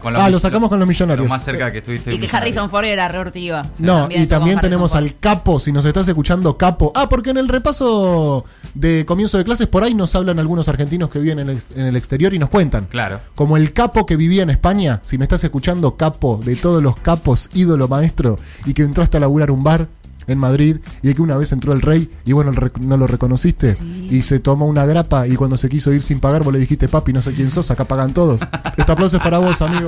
Con 0.00 0.16
Ah, 0.16 0.28
lo 0.28 0.38
sacamos 0.38 0.68
con 0.68 0.78
los 0.78 0.88
millonarios. 0.88 1.26
Lo 1.26 1.30
más 1.30 1.44
cerca 1.44 1.70
que 1.70 1.78
estuviste. 1.78 2.14
y 2.14 2.18
que 2.18 2.28
Harrison 2.34 2.68
Ford 2.70 2.84
era 2.84 3.08
reortiva. 3.08 3.66
No, 3.78 4.08
y 4.10 4.26
también 4.26 4.58
tenemos 4.60 4.94
al 4.94 5.16
capo, 5.18 5.60
si 5.60 5.72
nos 5.72 5.84
estás 5.84 6.08
escuchando, 6.08 6.56
capo. 6.56 6.92
Ah, 6.94 7.08
porque 7.08 7.30
en 7.30 7.36
el 7.38 7.48
repaso 7.48 8.44
de 8.74 9.04
comienzo 9.06 9.38
de 9.38 9.44
clases 9.44 9.66
por 9.66 9.82
ahí 9.84 9.94
nos 9.94 10.14
hablan 10.14 10.38
algunos 10.38 10.68
argentinos 10.68 11.10
que 11.10 11.18
viven 11.18 11.40
en 11.40 11.50
el, 11.50 11.62
en 11.74 11.86
el 11.86 11.96
exterior 11.96 12.32
y 12.34 12.38
nos 12.38 12.50
cuentan. 12.50 12.86
Claro. 12.86 13.20
Como 13.34 13.56
el 13.56 13.72
capo 13.72 14.06
que 14.06 14.16
vivía 14.16 14.42
en 14.42 14.50
España, 14.50 15.00
si 15.04 15.18
me 15.18 15.24
estás 15.24 15.42
escuchando, 15.44 15.96
capo 15.96 16.40
de 16.44 16.56
todos 16.56 16.82
los 16.82 16.96
capos, 16.96 17.50
ídolo 17.54 17.88
maestro, 17.88 18.38
y 18.64 18.74
que 18.74 18.82
entraste 18.82 19.16
a 19.16 19.20
laburar 19.20 19.50
un 19.50 19.62
bar 19.64 19.86
en 20.30 20.38
Madrid 20.38 20.76
y 21.02 21.12
que 21.14 21.20
una 21.22 21.36
vez 21.36 21.52
entró 21.52 21.72
el 21.72 21.82
rey 21.82 22.10
y 22.24 22.32
bueno, 22.32 22.52
no 22.80 22.96
lo 22.96 23.06
reconociste 23.06 23.76
y 24.10 24.22
se 24.22 24.38
tomó 24.40 24.66
una 24.66 24.86
grapa 24.86 25.26
y 25.26 25.36
cuando 25.36 25.56
se 25.56 25.68
quiso 25.68 25.92
ir 25.92 26.02
sin 26.02 26.20
pagar 26.20 26.42
vos 26.44 26.52
le 26.52 26.58
dijiste, 26.58 26.88
papi, 26.88 27.12
no 27.12 27.20
sé 27.22 27.32
quién 27.34 27.50
sos, 27.50 27.70
acá 27.70 27.84
pagan 27.84 28.14
todos. 28.14 28.40
Este 28.76 28.92
aplauso 28.92 29.16
es 29.18 29.22
para 29.22 29.38
vos, 29.38 29.60
amigo. 29.62 29.86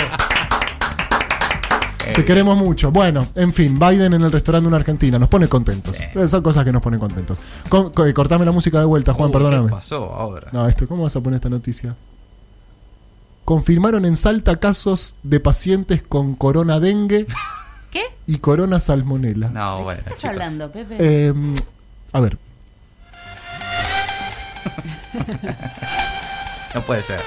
Te 2.14 2.24
queremos 2.24 2.58
mucho. 2.58 2.90
Bueno, 2.90 3.28
en 3.36 3.52
fin, 3.52 3.78
Biden 3.78 4.12
en 4.12 4.22
el 4.22 4.32
restaurante 4.32 4.64
de 4.64 4.68
una 4.68 4.76
Argentina. 4.76 5.18
Nos 5.18 5.28
pone 5.28 5.48
contentos. 5.48 5.96
Eh, 5.98 6.28
Son 6.28 6.42
cosas 6.42 6.64
que 6.64 6.72
nos 6.72 6.82
ponen 6.82 6.98
contentos. 7.00 7.38
Con- 7.68 7.90
co- 7.90 8.04
eh, 8.04 8.12
cortame 8.12 8.44
la 8.44 8.50
música 8.52 8.80
de 8.80 8.84
vuelta, 8.84 9.12
Juan, 9.14 9.30
perdóname. 9.32 9.68
¿Qué 9.68 9.74
pasó 9.74 10.12
ahora? 10.12 10.48
No, 10.52 10.68
esto, 10.68 10.86
¿cómo 10.88 11.04
vas 11.04 11.14
a 11.16 11.20
poner 11.20 11.36
esta 11.36 11.48
noticia? 11.48 11.94
Confirmaron 13.44 14.04
en 14.04 14.16
Salta 14.16 14.56
casos 14.56 15.14
de 15.22 15.40
pacientes 15.40 16.02
con 16.02 16.34
corona 16.34 16.80
dengue 16.80 17.26
¿Qué? 17.92 18.02
y 18.26 18.38
corona 18.38 18.80
salmonela. 18.80 19.50
No, 19.50 19.76
¿De 19.78 19.82
bueno. 19.84 20.00
qué 20.02 20.08
estás 20.14 20.18
chicos. 20.18 20.30
hablando, 20.30 20.72
Pepe? 20.72 20.96
Eh, 20.98 21.32
a 22.12 22.20
ver, 22.20 22.36
No 26.74 26.80
puede 26.82 27.02
ser. 27.02 27.20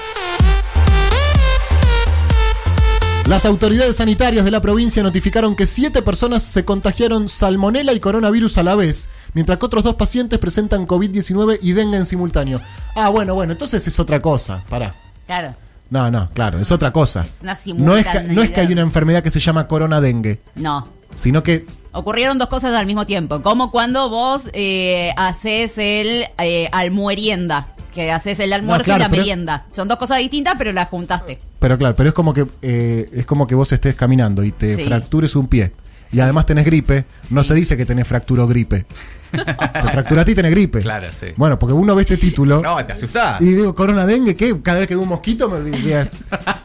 las 3.26 3.44
autoridades 3.44 3.96
sanitarias 3.96 4.44
de 4.44 4.50
la 4.52 4.60
provincia 4.60 5.02
notificaron 5.02 5.56
que 5.56 5.66
siete 5.66 6.00
personas 6.02 6.42
se 6.44 6.64
contagiaron 6.64 7.28
salmonela 7.28 7.92
y 7.92 7.98
coronavirus 8.00 8.58
a 8.58 8.62
la 8.62 8.74
vez, 8.76 9.08
mientras 9.34 9.58
que 9.58 9.66
otros 9.66 9.82
dos 9.84 9.96
pacientes 9.96 10.38
presentan 10.38 10.86
COVID-19 10.86 11.58
y 11.60 11.72
dengue 11.72 11.96
en 11.96 12.06
simultáneo. 12.06 12.60
Ah, 12.94 13.08
bueno, 13.08 13.34
bueno, 13.34 13.52
entonces 13.52 13.84
es 13.86 13.98
otra 13.98 14.20
cosa. 14.22 14.62
Pará. 14.68 14.94
Claro. 15.26 15.54
No, 15.90 16.10
no, 16.10 16.28
claro, 16.30 16.58
es 16.58 16.70
otra 16.72 16.92
cosa. 16.92 17.24
Es 17.24 17.40
una 17.42 17.56
No 17.76 17.96
es, 17.96 18.04
que, 18.06 18.20
no 18.22 18.42
es 18.42 18.50
que 18.50 18.60
hay 18.60 18.72
una 18.72 18.82
enfermedad 18.82 19.22
que 19.22 19.30
se 19.30 19.40
llama 19.40 19.66
corona 19.68 20.00
dengue, 20.00 20.40
No. 20.54 20.86
sino 21.14 21.42
que 21.42 21.66
Ocurrieron 21.92 22.36
dos 22.36 22.48
cosas 22.48 22.74
al 22.74 22.84
mismo 22.84 23.06
tiempo. 23.06 23.40
Como 23.40 23.70
cuando 23.70 24.10
vos 24.10 24.50
eh, 24.52 25.12
haces 25.16 25.78
el 25.78 26.24
eh, 26.38 26.68
almuerienda. 26.70 27.68
Que 27.94 28.12
haces 28.12 28.38
el 28.40 28.52
almuerzo 28.52 28.84
claro, 28.84 29.00
y 29.00 29.02
la 29.04 29.08
merienda. 29.08 29.64
Son 29.72 29.88
dos 29.88 29.96
cosas 29.98 30.18
distintas, 30.18 30.56
pero 30.58 30.70
las 30.74 30.88
juntaste. 30.88 31.38
Pero 31.58 31.78
claro, 31.78 31.96
pero 31.96 32.10
es 32.10 32.14
como 32.14 32.34
que 32.34 32.44
eh, 32.60 33.08
es 33.14 33.24
como 33.24 33.46
que 33.46 33.54
vos 33.54 33.72
estés 33.72 33.94
caminando 33.94 34.44
y 34.44 34.52
te 34.52 34.76
Sí. 34.76 34.84
fractures 34.84 35.34
un 35.36 35.48
pie 35.48 35.72
y 36.12 36.20
además 36.20 36.46
tenés 36.46 36.64
gripe, 36.64 37.04
no 37.30 37.42
se 37.42 37.54
dice 37.54 37.76
que 37.76 37.86
tenés 37.86 38.06
fractura 38.06 38.44
o 38.44 38.46
gripe. 38.46 38.84
Te 39.30 39.90
fracturaste 39.90 40.32
y 40.32 40.34
tenés 40.34 40.50
gripe. 40.52 40.80
Claro, 40.80 41.06
sí. 41.12 41.26
Bueno, 41.36 41.58
porque 41.58 41.72
uno 41.72 41.94
ve 41.94 42.02
este 42.02 42.16
título 42.16 42.60
No, 42.62 42.84
te 42.84 42.92
asustás. 42.92 43.40
y 43.40 43.46
digo, 43.46 43.74
corona 43.74 44.06
dengue, 44.06 44.34
¿qué? 44.36 44.60
Cada 44.62 44.78
vez 44.80 44.88
que 44.88 44.94
veo 44.94 45.02
un 45.02 45.08
mosquito 45.08 45.48
me 45.48 45.58
voy 45.70 45.92
a, 45.92 46.08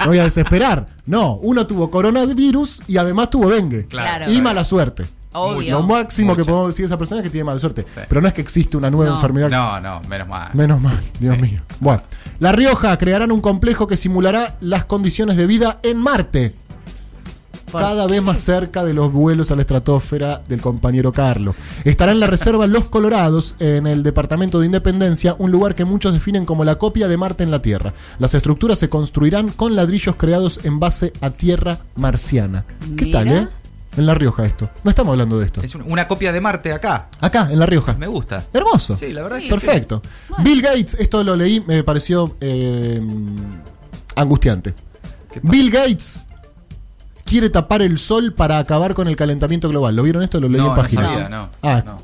me 0.02 0.08
voy 0.08 0.20
a 0.20 0.24
desesperar. 0.24 0.86
No, 1.06 1.34
uno 1.36 1.66
tuvo 1.68 1.90
coronavirus 1.92 2.82
y 2.88 2.98
además 2.98 3.30
tuvo 3.30 3.50
dengue. 3.50 3.86
Claro. 3.88 4.32
Y 4.32 4.42
mala 4.42 4.64
suerte. 4.64 5.06
Obvio. 5.34 5.80
Lo 5.80 5.84
máximo 5.84 6.36
que 6.36 6.44
podemos 6.44 6.68
decir 6.70 6.84
de 6.84 6.88
esa 6.88 6.98
persona 6.98 7.22
es 7.22 7.24
que 7.24 7.30
tiene 7.30 7.46
mala 7.46 7.58
suerte. 7.60 7.86
Pero 8.10 8.20
no 8.20 8.28
es 8.28 8.34
que 8.34 8.42
existe 8.42 8.76
una 8.76 8.90
nueva 8.92 9.12
No. 9.12 9.16
enfermedad. 9.16 9.50
No, 9.50 9.80
no, 9.80 10.02
menos 10.10 10.28
mal. 10.28 10.50
Menos 10.54 10.82
mal, 10.82 11.00
Dios 11.22 11.36
Sí. 11.38 11.42
mío. 11.42 11.62
Bueno, 11.80 12.02
La 12.40 12.52
Rioja 12.52 12.98
crearán 12.98 13.32
un 13.32 13.40
complejo 13.40 13.88
que 13.88 13.96
simulará 13.96 14.56
las 14.62 14.84
condiciones 14.86 15.38
de 15.38 15.46
vida 15.48 15.80
en 15.84 15.98
Marte. 15.98 16.54
Cada 17.72 18.08
vez 18.08 18.22
más 18.22 18.40
cerca 18.40 18.84
de 18.84 18.94
los 18.94 19.12
vuelos 19.12 19.52
a 19.52 19.56
la 19.56 19.62
estratosfera 19.62 20.42
del 20.48 20.62
compañero 20.62 21.12
Carlos. 21.12 21.56
Estará 21.84 22.12
en 22.12 22.20
la 22.20 22.28
reserva 22.28 22.68
Los 22.68 22.86
Colorados, 22.86 23.56
en 23.60 23.88
el 23.88 24.04
departamento 24.04 24.60
de 24.60 24.66
Independencia, 24.68 25.36
un 25.38 25.52
lugar 25.52 25.76
que 25.76 25.86
muchos 25.86 26.14
definen 26.14 26.46
como 26.46 26.64
la 26.64 26.76
copia 26.76 27.08
de 27.08 27.18
Marte 27.18 27.44
en 27.44 27.52
la 27.52 27.62
Tierra. 27.62 27.94
Las 28.20 28.34
estructuras 28.34 28.80
se 28.80 28.90
construirán 28.90 29.50
con 29.52 29.76
ladrillos 29.76 30.16
creados 30.16 30.60
en 30.64 30.80
base 30.80 31.14
a 31.22 31.30
tierra 31.32 31.80
marciana. 31.96 32.66
¿Qué 32.98 33.06
Mira. 33.06 33.20
tal, 33.20 33.28
eh? 33.30 33.48
En 33.98 34.06
La 34.06 34.14
Rioja 34.16 34.46
esto. 34.46 34.70
No 34.86 34.90
estamos 34.90 35.12
hablando 35.12 35.38
de 35.38 35.46
esto. 35.48 35.62
Es 35.62 35.76
un- 35.76 35.84
una 35.92 36.08
copia 36.08 36.32
de 36.32 36.40
Marte 36.40 36.72
acá. 36.72 37.10
Acá, 37.20 37.50
en 37.52 37.60
La 37.60 37.66
Rioja. 37.66 37.94
Me 38.00 38.08
gusta. 38.08 38.46
Hermoso. 38.54 38.96
Sí, 38.96 39.12
la 39.12 39.24
verdad 39.24 39.38
Sí. 39.40 39.50
que 39.50 39.50
sí. 39.50 39.66
Perfecto. 39.66 40.02
Bill 40.42 40.62
Gates, 40.62 40.94
esto 40.98 41.22
lo 41.26 41.36
leí, 41.36 41.60
me 41.60 41.84
pareció 41.84 42.38
eh, 42.40 43.02
angustiante. 44.16 44.74
Bill 45.44 45.70
Gates 45.72 46.22
quiere 47.32 47.50
tapar 47.50 47.82
el 47.82 47.98
sol 47.98 48.34
para 48.34 48.60
acabar 48.60 48.94
con 48.94 49.08
el 49.08 49.16
calentamiento 49.16 49.70
global. 49.70 49.96
¿Lo 49.96 50.04
vieron 50.04 50.22
esto? 50.22 50.42
Lo 50.42 50.50
leí 50.50 50.58
No, 50.60 50.68
en 50.68 50.76
no 50.76 50.76
página. 50.82 51.04
sabía, 51.04 51.30
no. 51.30 51.50
Ah, 51.64 51.82
no. 51.86 51.98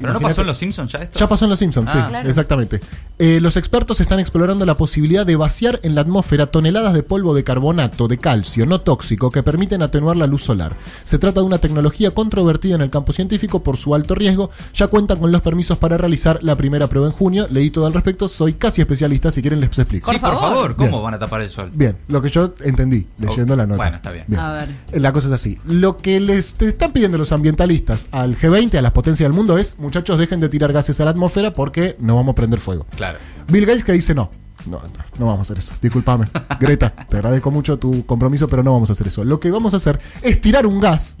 Pero 0.00 0.12
no 0.12 0.20
pasó 0.20 0.40
en 0.42 0.46
Los 0.48 0.58
Simpsons 0.58 0.92
ya 0.92 0.98
esto. 1.00 1.18
Ya 1.18 1.28
pasó 1.28 1.44
en 1.44 1.50
Los 1.50 1.58
Simpsons, 1.58 1.90
Ah. 1.90 1.92
sí, 2.04 2.08
Claro. 2.10 2.28
exactamente. 2.28 2.80
Eh, 3.18 3.40
los 3.40 3.56
expertos 3.56 4.00
están 4.00 4.18
explorando 4.20 4.66
la 4.66 4.76
posibilidad 4.76 5.24
de 5.24 5.36
vaciar 5.36 5.80
en 5.82 5.94
la 5.94 6.00
atmósfera 6.00 6.46
toneladas 6.46 6.94
de 6.94 7.02
polvo 7.02 7.34
de 7.34 7.44
carbonato 7.44 8.08
de 8.08 8.18
calcio 8.18 8.66
no 8.66 8.80
tóxico 8.80 9.30
que 9.30 9.42
permiten 9.42 9.82
atenuar 9.82 10.16
la 10.16 10.26
luz 10.26 10.42
solar. 10.44 10.76
Se 11.04 11.18
trata 11.18 11.40
de 11.40 11.46
una 11.46 11.58
tecnología 11.58 12.10
controvertida 12.12 12.74
en 12.74 12.80
el 12.82 12.90
campo 12.90 13.12
científico 13.12 13.62
por 13.62 13.76
su 13.76 13.94
alto 13.94 14.14
riesgo. 14.14 14.50
Ya 14.74 14.88
cuentan 14.88 15.18
con 15.18 15.30
los 15.32 15.42
permisos 15.42 15.78
para 15.78 15.96
realizar 15.96 16.40
la 16.42 16.56
primera 16.56 16.88
prueba 16.88 17.06
en 17.06 17.12
junio. 17.12 17.46
Leí 17.50 17.70
todo 17.70 17.86
al 17.86 17.92
respecto, 17.92 18.28
soy 18.28 18.54
casi 18.54 18.80
especialista, 18.80 19.30
si 19.30 19.40
quieren 19.42 19.60
les 19.60 19.78
explico. 19.78 20.10
Sí, 20.10 20.18
por 20.18 20.30
Por 20.30 20.40
favor. 20.40 20.76
¿Cómo 20.76 20.90
Bien. 20.90 21.02
van 21.02 21.14
a 21.14 21.18
tapar 21.18 21.40
el 21.42 21.48
sol? 21.48 21.70
Bien, 21.74 21.96
lo 22.08 22.20
que 22.20 22.30
yo 22.30 22.52
entendí 22.64 23.06
leyendo 23.18 23.54
Oh, 23.54 23.56
la 23.56 23.66
nota. 23.66 23.76
bueno, 23.76 23.96
está 23.96 24.10
bien. 24.10 24.34
A 24.36 24.52
ver. 24.52 24.68
La 25.00 25.12
cosa 25.12 25.28
es 25.28 25.32
así. 25.34 25.58
Lo 25.66 25.96
que 25.98 26.18
les 26.20 26.54
te 26.54 26.66
están 26.66 26.92
pidiendo 26.92 27.16
los 27.18 27.30
ambientalistas 27.32 28.08
al 28.10 28.36
G20, 28.36 28.76
a 28.78 28.82
las 28.82 28.92
potencias 28.92 29.26
del 29.28 29.32
mundo, 29.32 29.58
es, 29.58 29.76
muchachos, 29.84 30.18
dejen 30.18 30.40
de 30.40 30.48
tirar 30.48 30.72
gases 30.72 30.98
a 31.00 31.04
la 31.04 31.10
atmósfera 31.12 31.52
porque 31.52 31.96
no 32.00 32.16
vamos 32.16 32.32
a 32.32 32.34
prender 32.34 32.58
fuego. 32.60 32.86
Claro. 32.96 33.18
Bill 33.48 33.66
Gates 33.66 33.84
que 33.84 33.92
dice 33.92 34.14
no. 34.14 34.30
No, 34.66 34.78
no, 34.78 35.04
no 35.18 35.26
vamos 35.26 35.38
a 35.40 35.42
hacer 35.42 35.58
eso. 35.58 35.74
Discúlpame. 35.80 36.26
Greta, 36.58 36.90
te 37.08 37.16
agradezco 37.16 37.50
mucho 37.50 37.78
tu 37.78 38.04
compromiso, 38.06 38.48
pero 38.48 38.62
no 38.62 38.72
vamos 38.72 38.88
a 38.90 38.94
hacer 38.94 39.06
eso. 39.08 39.22
Lo 39.24 39.38
que 39.38 39.50
vamos 39.50 39.74
a 39.74 39.76
hacer 39.76 40.00
es 40.22 40.40
tirar 40.40 40.66
un 40.66 40.80
gas. 40.80 41.16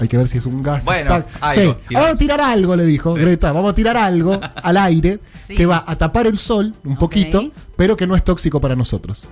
Hay 0.00 0.08
que 0.08 0.16
ver 0.16 0.26
si 0.26 0.38
es 0.38 0.46
un 0.46 0.62
gas. 0.62 0.84
Bueno, 0.84 1.16
exacto. 1.16 1.38
algo, 1.40 1.72
Sí. 1.72 1.78
tirar. 1.88 2.02
Vamos 2.02 2.14
a 2.14 2.18
tirar 2.18 2.40
algo, 2.40 2.76
le 2.76 2.84
dijo 2.84 3.14
Greta. 3.14 3.52
Vamos 3.52 3.72
a 3.72 3.74
tirar 3.74 3.96
algo 3.96 4.40
al 4.62 4.76
aire 4.76 5.20
Sí. 5.46 5.54
que 5.54 5.66
va 5.66 5.84
a 5.86 5.96
tapar 5.96 6.26
el 6.26 6.38
sol 6.38 6.74
un 6.84 6.96
poquito, 6.96 7.50
pero 7.76 7.96
que 7.96 8.06
no 8.06 8.16
es 8.16 8.24
tóxico 8.24 8.60
para 8.60 8.74
nosotros. 8.74 9.30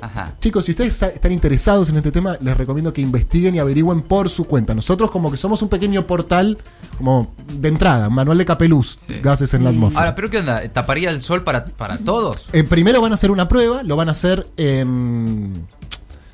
Ajá. 0.00 0.34
Chicos, 0.40 0.64
si 0.66 0.72
ustedes 0.72 1.00
están 1.02 1.32
interesados 1.32 1.88
en 1.88 1.96
este 1.96 2.12
tema, 2.12 2.36
les 2.40 2.56
recomiendo 2.56 2.92
que 2.92 3.00
investiguen 3.00 3.54
y 3.54 3.58
averigüen 3.58 4.02
por 4.02 4.28
su 4.28 4.44
cuenta. 4.44 4.74
Nosotros 4.74 5.10
como 5.10 5.30
que 5.30 5.36
somos 5.38 5.62
un 5.62 5.68
pequeño 5.68 6.06
portal 6.06 6.58
como 6.98 7.32
de 7.50 7.68
entrada, 7.68 8.10
manual 8.10 8.36
de 8.38 8.44
Capeluz, 8.44 8.98
Sí. 9.06 9.14
gases 9.22 9.54
en 9.54 9.64
la 9.64 9.70
atmósfera. 9.70 10.00
Ahora, 10.02 10.14
¿pero 10.14 10.28
qué 10.30 10.38
onda? 10.38 10.68
¿Taparía 10.68 11.10
el 11.10 11.22
sol 11.22 11.42
para, 11.44 11.64
para 11.64 11.96
todos? 11.98 12.46
Eh, 12.52 12.62
primero 12.64 13.00
van 13.00 13.12
a 13.12 13.14
hacer 13.14 13.30
una 13.30 13.48
prueba, 13.48 13.82
lo 13.82 13.96
van 13.96 14.08
a 14.08 14.12
hacer 14.12 14.46
en, 14.58 15.66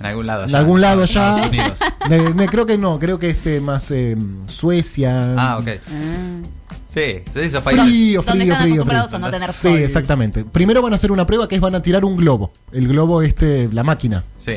En 0.02 0.06
algún 0.06 0.26
lado 0.26 0.42
en 0.42 0.48
allá. 0.48 0.58
algún 0.58 0.80
lado. 0.80 1.04
Unidos. 1.48 1.78
Ne- 2.08 2.34
ne- 2.34 2.48
creo 2.48 2.66
que 2.66 2.76
no, 2.78 2.98
creo 2.98 3.18
que 3.20 3.30
es 3.30 3.46
eh, 3.46 3.60
más 3.60 3.90
eh, 3.92 4.16
Suecia. 4.48 5.34
Ah, 5.38 5.58
ok. 5.58 5.68
Ah. 5.68 6.48
Sí, 6.92 7.00
entonces 7.00 7.44
esos 7.46 7.62
países. 7.62 7.84
Frío, 7.86 8.22
frío, 8.22 8.42
están 8.42 8.62
frío, 8.64 8.84
frío. 8.84 9.00
a 9.12 9.18
no 9.18 9.30
tener 9.30 9.50
Sí, 9.52 9.68
sol. 9.68 9.78
exactamente. 9.78 10.44
Primero 10.44 10.82
van 10.82 10.92
a 10.92 10.96
hacer 10.96 11.10
una 11.12 11.24
prueba 11.24 11.48
que 11.48 11.54
es 11.54 11.60
van 11.60 11.74
a 11.74 11.80
tirar 11.80 12.04
un 12.04 12.16
globo. 12.16 12.52
El 12.72 12.88
globo 12.88 13.22
este, 13.22 13.68
la 13.72 13.82
máquina. 13.84 14.22
Sí. 14.38 14.56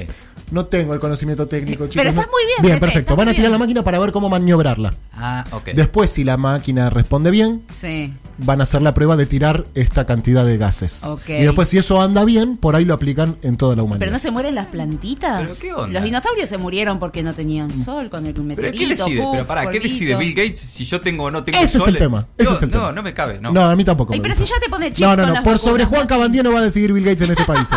No 0.51 0.65
tengo 0.65 0.93
el 0.93 0.99
conocimiento 0.99 1.47
técnico, 1.47 1.86
chicos. 1.86 1.95
Pero 1.95 2.10
estás 2.12 2.25
No- 2.27 2.31
muy 2.31 2.45
bien, 2.45 2.62
Bien, 2.62 2.73
Pepe, 2.75 2.86
perfecto. 2.86 3.15
Van 3.15 3.27
a 3.29 3.34
tirar 3.34 3.49
la 3.51 3.58
máquina 3.58 3.84
para 3.84 3.97
ver 3.99 4.12
cómo 4.12 4.29
maniobrarla. 4.29 4.93
Ah, 5.13 5.43
ok. 5.51 5.69
Después, 5.73 6.12
si 6.12 6.23
la 6.23 6.38
máquina 6.38 6.89
responde 6.89 7.31
bien, 7.31 7.63
Sí. 7.73 8.13
van 8.38 8.60
a 8.60 8.63
hacer 8.63 8.81
la 8.84 8.93
prueba 8.93 9.15
de 9.17 9.25
tirar 9.25 9.65
esta 9.73 10.05
cantidad 10.05 10.45
de 10.45 10.58
gases. 10.58 11.03
Ok. 11.03 11.29
Y 11.29 11.43
después, 11.43 11.67
si 11.69 11.77
eso 11.79 11.99
anda 12.01 12.23
bien, 12.25 12.58
por 12.58 12.75
ahí 12.75 12.86
lo 12.86 12.93
aplican 12.93 13.38
en 13.41 13.58
toda 13.58 13.75
la 13.75 13.81
humanidad. 13.84 13.99
Pero 14.01 14.12
no 14.12 14.19
se 14.19 14.29
mueren 14.29 14.53
las 14.55 14.67
plantitas. 14.67 15.41
¿Pero 15.41 15.55
qué 15.60 15.73
onda? 15.73 15.93
Los 15.93 16.03
dinosaurios 16.03 16.47
se 16.47 16.58
murieron 16.60 16.99
porque 16.99 17.23
no 17.23 17.34
tenían 17.34 17.75
sol 17.75 18.10
con 18.12 18.25
el 18.27 18.34
¿Pero 18.34 18.43
meteorito. 18.45 18.77
qué 18.77 18.88
decide? 18.88 19.23
¿Pero 19.31 19.47
para 19.47 19.69
qué 19.71 19.79
decide 19.79 20.15
Bill 20.15 20.34
Gates 20.36 20.60
si 20.60 20.86
yo 20.86 21.01
tengo 21.01 21.23
o 21.25 21.31
no 21.31 21.43
tengo 21.43 21.58
Ese 21.58 21.77
es 21.77 21.84
sol? 21.84 21.89
el 21.89 21.97
tema, 21.97 22.27
ese 22.38 22.49
no, 22.51 22.55
es 22.55 22.62
el 22.63 22.69
no, 22.71 22.77
tema. 22.77 22.91
no 22.91 23.03
me 23.03 23.13
cabe, 23.13 23.39
no. 23.41 23.51
No, 23.51 23.62
a 23.63 23.75
mí 23.75 23.84
tampoco. 23.84 24.13
Ay, 24.13 24.19
me 24.19 24.23
pero 24.23 24.36
gusta. 24.36 24.45
si 24.47 24.53
ya 24.53 24.60
te 24.63 24.69
pone 24.69 24.93
No, 24.99 25.15
no, 25.15 25.25
no. 25.34 25.43
Por 25.43 25.58
sobre 25.58 25.86
Juan 25.86 26.05
Cabandier 26.05 26.43
no 26.45 26.51
va 26.51 26.60
a 26.60 26.63
decidir 26.63 26.93
Bill 26.93 27.03
Gates 27.03 27.21
en 27.23 27.31
este 27.31 27.45
país. 27.45 27.71
eh. 27.71 27.75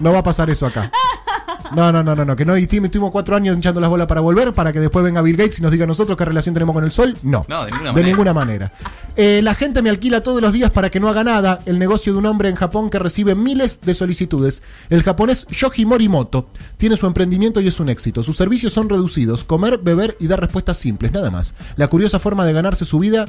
No 0.00 0.12
va 0.12 0.18
a 0.18 0.22
pasar 0.22 0.50
eso 0.50 0.66
acá. 0.66 0.90
No, 1.74 1.90
no, 1.90 2.02
no, 2.02 2.14
no, 2.14 2.24
no. 2.24 2.36
Que 2.36 2.44
no 2.44 2.56
y 2.58 2.64
estuvimos 2.64 3.10
cuatro 3.10 3.34
años 3.36 3.56
hinchando 3.56 3.80
las 3.80 3.88
bolas 3.88 4.06
para 4.06 4.20
volver, 4.20 4.52
para 4.52 4.72
que 4.72 4.80
después 4.80 5.04
venga 5.04 5.22
Bill 5.22 5.36
Gates 5.36 5.58
y 5.58 5.62
nos 5.62 5.70
diga 5.70 5.84
a 5.84 5.86
nosotros 5.86 6.16
qué 6.18 6.24
relación 6.24 6.54
tenemos 6.54 6.74
con 6.74 6.84
el 6.84 6.92
sol. 6.92 7.16
No. 7.22 7.44
No, 7.48 7.64
de 7.64 7.70
ninguna 7.70 7.88
De 7.88 7.92
manera. 7.92 8.06
ninguna 8.08 8.34
manera. 8.34 8.72
Eh, 9.16 9.40
la 9.42 9.54
gente 9.54 9.82
me 9.82 9.90
alquila 9.90 10.20
todos 10.20 10.42
los 10.42 10.52
días 10.52 10.70
para 10.70 10.90
que 10.90 11.00
no 11.00 11.08
haga 11.08 11.24
nada. 11.24 11.60
El 11.66 11.78
negocio 11.78 12.12
de 12.12 12.18
un 12.18 12.26
hombre 12.26 12.48
en 12.48 12.56
Japón 12.56 12.90
que 12.90 12.98
recibe 12.98 13.34
miles 13.34 13.80
de 13.80 13.94
solicitudes. 13.94 14.62
El 14.90 15.02
japonés 15.02 15.46
Yoji 15.48 15.86
Morimoto 15.86 16.48
tiene 16.76 16.96
su 16.96 17.06
emprendimiento 17.06 17.60
y 17.60 17.68
es 17.68 17.80
un 17.80 17.88
éxito. 17.88 18.22
Sus 18.22 18.36
servicios 18.36 18.72
son 18.72 18.88
reducidos: 18.88 19.44
comer, 19.44 19.78
beber 19.78 20.16
y 20.20 20.26
dar 20.26 20.40
respuestas 20.40 20.76
simples, 20.78 21.12
nada 21.12 21.30
más. 21.30 21.54
La 21.76 21.88
curiosa 21.88 22.18
forma 22.18 22.44
de 22.44 22.52
ganarse 22.52 22.84
su 22.84 22.98
vida 22.98 23.28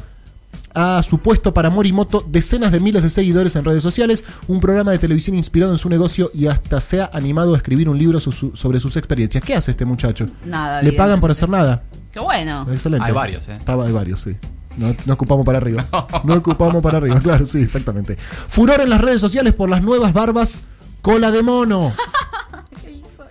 ha 0.75 1.01
supuesto 1.03 1.53
para 1.53 1.69
Morimoto 1.69 2.25
decenas 2.27 2.71
de 2.71 2.79
miles 2.79 3.03
de 3.03 3.09
seguidores 3.09 3.55
en 3.55 3.63
redes 3.65 3.83
sociales, 3.83 4.23
un 4.47 4.59
programa 4.59 4.91
de 4.91 4.99
televisión 4.99 5.37
inspirado 5.37 5.71
en 5.71 5.77
su 5.77 5.89
negocio 5.89 6.31
y 6.33 6.47
hasta 6.47 6.81
se 6.81 7.01
ha 7.01 7.09
animado 7.13 7.53
a 7.53 7.57
escribir 7.57 7.89
un 7.89 7.97
libro 7.97 8.19
su- 8.19 8.31
su- 8.31 8.55
sobre 8.55 8.79
sus 8.79 8.97
experiencias. 8.97 9.43
¿Qué 9.43 9.53
hace 9.55 9.71
este 9.71 9.85
muchacho? 9.85 10.25
Nada, 10.45 10.81
¿Le 10.81 10.93
pagan 10.93 11.19
por 11.19 11.31
hacer 11.31 11.49
nada? 11.49 11.83
Qué 12.11 12.19
bueno. 12.19 12.65
Excelente. 12.71 13.05
Hay 13.07 13.13
varios, 13.13 13.47
¿eh? 13.49 13.53
Estaba, 13.53 13.85
hay 13.85 13.91
varios, 13.93 14.19
sí. 14.21 14.35
No, 14.77 14.95
no 15.05 15.13
ocupamos 15.13 15.45
para 15.45 15.59
arriba. 15.59 15.85
No 16.23 16.33
ocupamos 16.33 16.81
para 16.81 16.97
arriba, 16.97 17.19
claro, 17.19 17.45
sí, 17.45 17.59
exactamente. 17.61 18.15
Furor 18.47 18.81
en 18.81 18.89
las 18.89 19.01
redes 19.01 19.21
sociales 19.21 19.53
por 19.53 19.69
las 19.69 19.83
nuevas 19.83 20.13
barbas 20.13 20.61
cola 21.01 21.31
de 21.31 21.43
mono. 21.43 21.93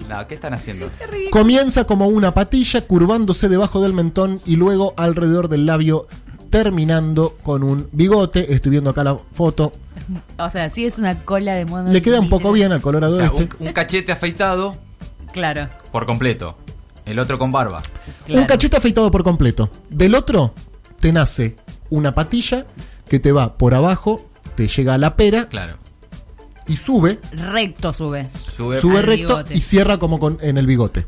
No, 0.08 0.26
¿qué 0.26 0.34
están 0.34 0.52
haciendo? 0.52 0.90
Comienza 1.30 1.84
como 1.84 2.06
una 2.08 2.34
patilla 2.34 2.82
curvándose 2.82 3.48
debajo 3.48 3.80
del 3.80 3.92
mentón 3.94 4.40
y 4.44 4.56
luego 4.56 4.92
alrededor 4.98 5.48
del 5.48 5.64
labio 5.64 6.06
terminando 6.52 7.34
con 7.42 7.62
un 7.64 7.88
bigote. 7.92 8.52
Estoy 8.54 8.70
viendo 8.72 8.90
acá 8.90 9.02
la 9.02 9.16
foto. 9.34 9.72
O 10.38 10.50
sea, 10.50 10.68
sí 10.68 10.84
es 10.84 10.98
una 10.98 11.24
cola 11.24 11.54
de 11.54 11.64
mono. 11.64 11.90
Le 11.90 12.02
queda 12.02 12.20
un 12.20 12.28
poco 12.28 12.52
bien 12.52 12.72
al 12.72 12.82
colorado 12.82 13.14
O 13.14 13.16
sea, 13.16 13.26
este. 13.26 13.48
un, 13.58 13.66
un 13.68 13.72
cachete 13.72 14.12
afeitado 14.12 14.76
Claro. 15.32 15.68
por 15.90 16.04
completo. 16.04 16.56
El 17.06 17.18
otro 17.18 17.38
con 17.38 17.50
barba. 17.50 17.80
claro. 18.26 18.42
Un 18.42 18.46
cachete 18.46 18.76
afeitado 18.76 19.10
por 19.10 19.24
completo. 19.24 19.70
Del 19.88 20.14
otro 20.14 20.52
te 21.00 21.10
nace 21.10 21.56
una 21.88 22.14
patilla 22.14 22.66
que 23.08 23.18
te 23.18 23.32
va 23.32 23.54
por 23.54 23.74
abajo, 23.74 24.22
te 24.54 24.68
llega 24.68 24.92
a 24.94 24.98
la 24.98 25.16
pera 25.16 25.48
Claro. 25.48 25.76
y 26.68 26.76
sube 26.76 27.18
Recto 27.32 27.94
sube. 27.94 28.28
Sube. 28.54 28.76
sube 28.76 29.00
recto 29.02 29.36
bigote. 29.38 29.56
y 29.56 29.62
cierra 29.62 29.96
como 29.98 30.20
con, 30.20 30.38
en 30.42 30.58
el 30.58 30.66
bigote. 30.66 31.06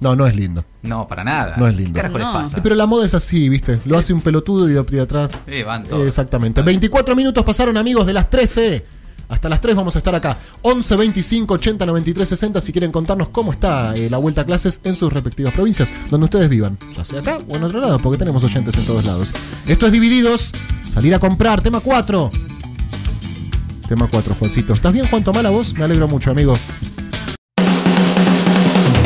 No, 0.00 0.14
no 0.14 0.26
es 0.26 0.36
lindo. 0.36 0.64
No, 0.82 1.08
para 1.08 1.24
nada. 1.24 1.54
No 1.56 1.66
es 1.66 1.76
lindo. 1.76 1.92
¿Qué 1.94 2.00
carajo 2.02 2.18
No. 2.18 2.24
les 2.24 2.42
pasa? 2.44 2.54
Sí, 2.56 2.60
pero 2.62 2.74
la 2.76 2.86
moda 2.86 3.04
es 3.06 3.14
así, 3.14 3.48
¿viste? 3.48 3.80
Lo 3.84 3.98
hace 3.98 4.12
un 4.12 4.20
pelotudo 4.20 4.68
y 4.68 4.72
de, 4.72 4.82
de 4.82 5.00
atrás. 5.00 5.30
Sí, 5.48 5.62
van 5.64 5.84
todos. 5.84 6.06
Exactamente. 6.06 6.62
24 6.62 7.16
minutos 7.16 7.44
pasaron, 7.44 7.76
amigos, 7.76 8.06
de 8.06 8.12
las 8.12 8.30
13. 8.30 8.84
Hasta 9.28 9.48
las 9.50 9.60
3 9.60 9.76
vamos 9.76 9.94
a 9.94 9.98
estar 9.98 10.14
acá. 10.14 10.38
11 10.62 10.96
25 10.96 11.52
80 11.54 11.84
93 11.84 12.26
60 12.28 12.60
si 12.62 12.72
quieren 12.72 12.90
contarnos 12.90 13.28
cómo 13.28 13.52
está 13.52 13.92
eh, 13.94 14.08
la 14.08 14.16
vuelta 14.16 14.40
a 14.40 14.44
clases 14.46 14.80
en 14.84 14.96
sus 14.96 15.12
respectivas 15.12 15.52
provincias, 15.52 15.92
donde 16.10 16.24
ustedes 16.24 16.48
vivan. 16.48 16.78
Ya 16.96 17.04
sea 17.04 17.20
acá 17.20 17.38
o 17.46 17.56
en 17.56 17.62
otro 17.64 17.78
lado, 17.80 17.98
porque 17.98 18.18
tenemos 18.18 18.42
oyentes 18.44 18.74
en 18.78 18.86
todos 18.86 19.04
lados. 19.04 19.32
Esto 19.66 19.84
es 19.86 19.92
Divididos. 19.92 20.52
Salir 20.88 21.14
a 21.14 21.18
comprar. 21.18 21.60
Tema 21.60 21.80
4. 21.80 22.30
Tema 23.88 24.06
4, 24.10 24.34
Juancito. 24.38 24.72
¿Estás 24.72 24.92
bien, 24.94 25.06
Juan? 25.08 25.24
Tomá 25.24 25.42
la 25.42 25.50
voz. 25.50 25.74
Me 25.74 25.84
alegro 25.84 26.08
mucho, 26.08 26.30
amigo. 26.30 26.54